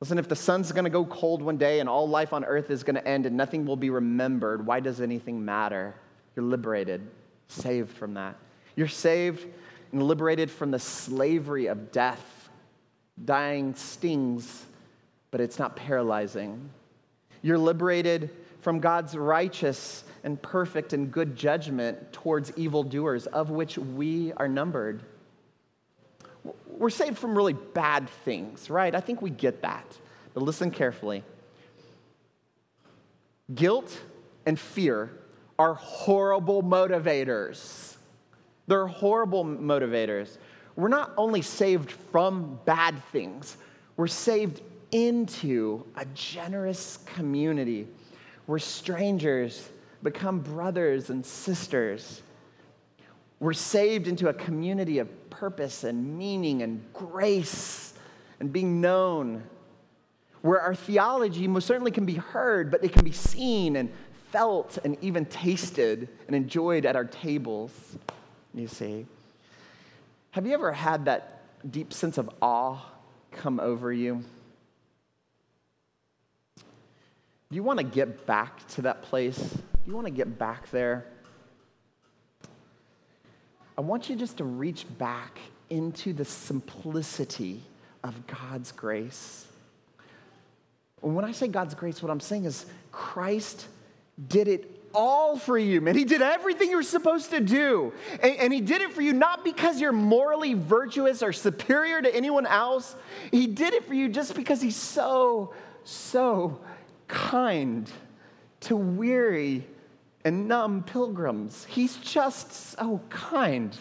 Listen, 0.00 0.18
if 0.18 0.28
the 0.28 0.34
sun's 0.34 0.72
going 0.72 0.82
to 0.82 0.90
go 0.90 1.04
cold 1.04 1.42
one 1.42 1.56
day 1.56 1.78
and 1.78 1.88
all 1.88 2.08
life 2.08 2.32
on 2.32 2.44
earth 2.44 2.70
is 2.70 2.82
going 2.82 2.96
to 2.96 3.06
end 3.06 3.24
and 3.24 3.36
nothing 3.36 3.66
will 3.66 3.76
be 3.76 3.88
remembered, 3.88 4.66
why 4.66 4.80
does 4.80 5.00
anything 5.00 5.44
matter? 5.44 5.94
You're 6.34 6.44
liberated, 6.46 7.06
saved 7.46 7.96
from 7.96 8.14
that. 8.14 8.34
You're 8.74 8.88
saved 8.88 9.46
and 9.92 10.02
liberated 10.02 10.50
from 10.50 10.72
the 10.72 10.80
slavery 10.80 11.66
of 11.66 11.92
death. 11.92 12.50
Dying 13.24 13.76
stings, 13.76 14.64
but 15.30 15.40
it's 15.40 15.60
not 15.60 15.76
paralyzing. 15.76 16.68
You're 17.44 17.58
liberated 17.58 18.30
from 18.60 18.80
God's 18.80 19.16
righteous 19.16 20.02
and 20.24 20.42
perfect 20.42 20.92
and 20.92 21.12
good 21.12 21.36
judgment 21.36 22.12
towards 22.12 22.52
evildoers, 22.56 23.26
of 23.26 23.50
which 23.50 23.78
we 23.78 24.32
are 24.32 24.48
numbered 24.48 25.04
we're 26.78 26.90
saved 26.90 27.18
from 27.18 27.36
really 27.36 27.52
bad 27.52 28.08
things, 28.24 28.68
right? 28.68 28.94
I 28.94 29.00
think 29.00 29.22
we 29.22 29.30
get 29.30 29.62
that. 29.62 29.86
But 30.32 30.42
listen 30.42 30.70
carefully. 30.70 31.22
Guilt 33.54 33.96
and 34.46 34.58
fear 34.58 35.10
are 35.58 35.74
horrible 35.74 36.62
motivators. 36.62 37.96
They're 38.66 38.86
horrible 38.86 39.44
motivators. 39.44 40.38
We're 40.76 40.88
not 40.88 41.12
only 41.16 41.42
saved 41.42 41.90
from 41.90 42.58
bad 42.64 43.02
things, 43.12 43.56
we're 43.96 44.08
saved 44.08 44.60
into 44.94 45.84
a 45.96 46.04
generous 46.14 47.00
community 47.16 47.88
where 48.46 48.60
strangers 48.60 49.68
become 50.04 50.38
brothers 50.38 51.10
and 51.10 51.26
sisters. 51.26 52.22
We're 53.40 53.54
saved 53.54 54.06
into 54.06 54.28
a 54.28 54.32
community 54.32 55.00
of 55.00 55.30
purpose 55.30 55.82
and 55.82 56.16
meaning 56.16 56.62
and 56.62 56.80
grace 56.92 57.92
and 58.38 58.52
being 58.52 58.80
known, 58.80 59.42
where 60.42 60.60
our 60.60 60.76
theology 60.76 61.48
most 61.48 61.66
certainly 61.66 61.90
can 61.90 62.06
be 62.06 62.14
heard, 62.14 62.70
but 62.70 62.84
it 62.84 62.92
can 62.92 63.04
be 63.04 63.10
seen 63.10 63.74
and 63.74 63.90
felt 64.30 64.78
and 64.84 64.96
even 65.00 65.24
tasted 65.26 66.08
and 66.28 66.36
enjoyed 66.36 66.86
at 66.86 66.94
our 66.94 67.04
tables, 67.04 67.72
you 68.54 68.68
see. 68.68 69.06
Have 70.30 70.46
you 70.46 70.54
ever 70.54 70.72
had 70.72 71.06
that 71.06 71.42
deep 71.68 71.92
sense 71.92 72.16
of 72.16 72.30
awe 72.40 72.78
come 73.32 73.58
over 73.58 73.92
you? 73.92 74.22
Do 76.56 76.62
you 77.50 77.62
want 77.62 77.78
to 77.78 77.84
get 77.84 78.26
back 78.26 78.66
to 78.68 78.82
that 78.82 79.02
place? 79.02 79.38
Do 79.38 79.60
you 79.86 79.94
want 79.94 80.06
to 80.06 80.12
get 80.12 80.38
back 80.38 80.70
there? 80.70 81.06
I 83.76 83.80
want 83.80 84.08
you 84.08 84.16
just 84.16 84.38
to 84.38 84.44
reach 84.44 84.86
back 84.98 85.38
into 85.70 86.12
the 86.12 86.24
simplicity 86.24 87.60
of 88.02 88.26
God's 88.26 88.72
grace. 88.72 89.46
When 91.00 91.24
I 91.24 91.32
say 91.32 91.48
God's 91.48 91.74
grace, 91.74 92.02
what 92.02 92.10
I'm 92.10 92.20
saying 92.20 92.44
is 92.44 92.66
Christ 92.92 93.66
did 94.28 94.48
it 94.48 94.70
all 94.94 95.36
for 95.36 95.58
you, 95.58 95.80
man. 95.80 95.96
He 95.96 96.04
did 96.04 96.22
everything 96.22 96.70
you 96.70 96.76
were 96.76 96.82
supposed 96.82 97.30
to 97.30 97.40
do. 97.40 97.92
And, 98.22 98.36
and, 98.36 98.52
He 98.52 98.60
did 98.60 98.80
it 98.80 98.92
for 98.92 99.02
you 99.02 99.12
not 99.12 99.44
because 99.44 99.80
you're 99.80 99.92
morally 99.92 100.54
virtuous 100.54 101.22
or 101.22 101.32
superior 101.32 102.00
to 102.00 102.14
anyone 102.14 102.46
else. 102.46 102.94
He 103.32 103.48
did 103.48 103.74
it 103.74 103.84
for 103.86 103.94
you 103.94 104.08
just 104.08 104.34
because 104.34 104.62
He's 104.62 104.76
so, 104.76 105.52
so 105.82 106.60
kind 107.08 107.90
to 108.60 108.76
weary 108.76 109.66
and 110.24 110.48
numb 110.48 110.82
pilgrims. 110.82 111.64
He's 111.66 111.96
just 111.96 112.52
so 112.52 113.00
kind 113.10 113.76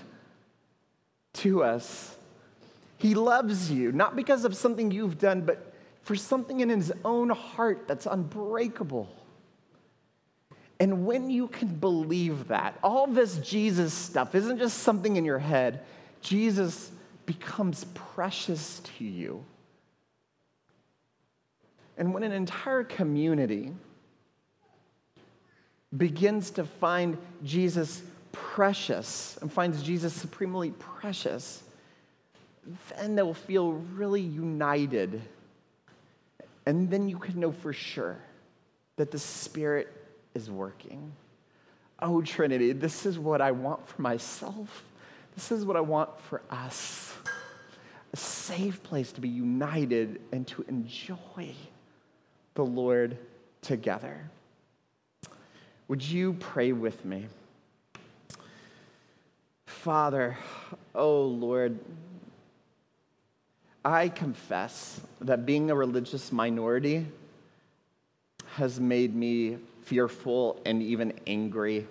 to 1.34 1.64
us. 1.64 2.16
He 2.98 3.16
loves 3.16 3.72
you, 3.72 3.92
not 3.92 4.16
because 4.16 4.46
of 4.46 4.56
something 4.56 4.92
you've 4.92 5.18
done, 5.18 5.42
but 5.42 5.74
for 6.04 6.16
something 6.16 6.60
in 6.60 6.70
his 6.70 6.92
own 7.04 7.30
heart 7.30 7.88
that's 7.88 8.06
unbreakable. 8.06 9.10
And 10.80 11.06
when 11.06 11.30
you 11.30 11.48
can 11.48 11.70
believe 11.76 12.50
that, 12.50 12.78
all 12.84 13.08
this 13.08 13.38
Jesus 13.38 13.94
stuff 13.94 14.36
isn't 14.36 14.58
just 14.58 14.80
something 14.80 15.16
in 15.16 15.24
your 15.24 15.40
head, 15.40 15.86
Jesus 16.22 16.92
becomes 17.26 17.86
precious 17.94 18.82
to 18.98 19.06
you. 19.06 19.46
And 21.98 22.14
when 22.14 22.24
an 22.24 22.32
entire 22.32 22.84
community 22.84 23.72
begins 25.96 26.52
to 26.52 26.64
find 26.64 27.18
Jesus 27.44 28.02
precious 28.32 29.38
and 29.42 29.52
finds 29.52 29.84
Jesus 29.84 30.14
supremely 30.14 30.72
precious, 30.72 31.64
then 32.98 33.16
they'll 33.16 33.34
feel 33.34 33.74
really 33.74 34.22
united. 34.22 35.22
And 36.66 36.90
then 36.90 37.10
you 37.10 37.20
can 37.20 37.40
know 37.40 37.52
for 37.52 37.74
sure 37.74 38.18
that 38.96 39.12
the 39.12 39.20
Spirit 39.20 39.94
is 40.34 40.50
working. 40.50 41.12
Oh, 42.00 42.22
Trinity, 42.22 42.74
this 42.74 43.06
is 43.06 43.20
what 43.20 43.40
I 43.42 43.52
want 43.52 43.88
for 43.88 44.02
myself. 44.02 44.84
This 45.36 45.52
is 45.52 45.66
what 45.66 45.76
I 45.76 45.82
want 45.82 46.20
for 46.22 46.42
us 46.50 47.14
a 48.14 48.18
safe 48.18 48.84
place 48.84 49.12
to 49.12 49.22
be 49.22 49.30
united 49.30 50.22
and 50.32 50.46
to 50.48 50.64
enjoy 50.68 51.18
the 52.56 52.66
Lord 52.66 53.18
together. 53.62 54.30
Would 55.88 56.04
you 56.04 56.34
pray 56.34 56.72
with 56.72 57.04
me? 57.04 57.28
Father, 59.66 60.38
oh 60.96 61.24
Lord, 61.24 61.78
I 63.84 64.08
confess 64.08 65.02
that 65.20 65.46
being 65.46 65.70
a 65.70 65.76
religious 65.76 66.32
minority 66.32 67.06
has 68.56 68.80
made 68.80 69.14
me 69.14 69.58
fearful 69.82 70.62
and 70.66 70.82
even 70.82 71.20
angry. 71.28 71.86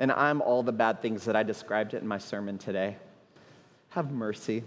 And 0.00 0.10
I'm 0.10 0.42
all 0.42 0.62
the 0.64 0.72
bad 0.72 1.02
things 1.02 1.24
that 1.26 1.36
I 1.36 1.44
described 1.44 1.94
in 1.94 2.06
my 2.06 2.18
sermon 2.18 2.58
today. 2.58 2.96
Have 3.90 4.10
mercy. 4.10 4.64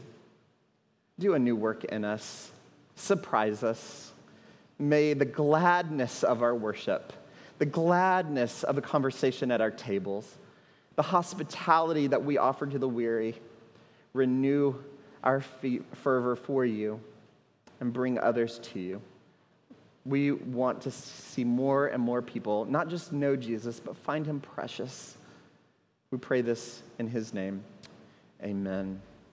Do 1.19 1.33
a 1.33 1.39
new 1.39 1.55
work 1.55 1.83
in 1.83 2.05
us. 2.05 2.49
Surprise 2.95 3.63
us. 3.63 4.12
May 4.79 5.13
the 5.13 5.25
gladness 5.25 6.23
of 6.23 6.41
our 6.41 6.55
worship 6.55 7.13
the 7.59 7.65
gladness 7.65 8.63
of 8.63 8.75
the 8.75 8.81
conversation 8.81 9.51
at 9.51 9.61
our 9.61 9.71
tables, 9.71 10.37
the 10.95 11.01
hospitality 11.01 12.07
that 12.07 12.23
we 12.23 12.37
offer 12.37 12.65
to 12.65 12.77
the 12.77 12.89
weary, 12.89 13.35
renew 14.13 14.75
our 15.23 15.41
fervor 16.01 16.35
for 16.35 16.65
you 16.65 16.99
and 17.79 17.93
bring 17.93 18.19
others 18.19 18.59
to 18.59 18.79
you. 18.79 19.01
We 20.05 20.31
want 20.33 20.81
to 20.81 20.91
see 20.91 21.45
more 21.45 21.87
and 21.87 22.03
more 22.03 22.21
people 22.21 22.65
not 22.65 22.89
just 22.89 23.13
know 23.13 23.35
Jesus, 23.35 23.79
but 23.79 23.95
find 23.95 24.25
him 24.25 24.41
precious. 24.41 25.17
We 26.11 26.17
pray 26.17 26.41
this 26.41 26.83
in 26.99 27.07
his 27.07 27.33
name. 27.33 27.63
Amen. 28.43 29.01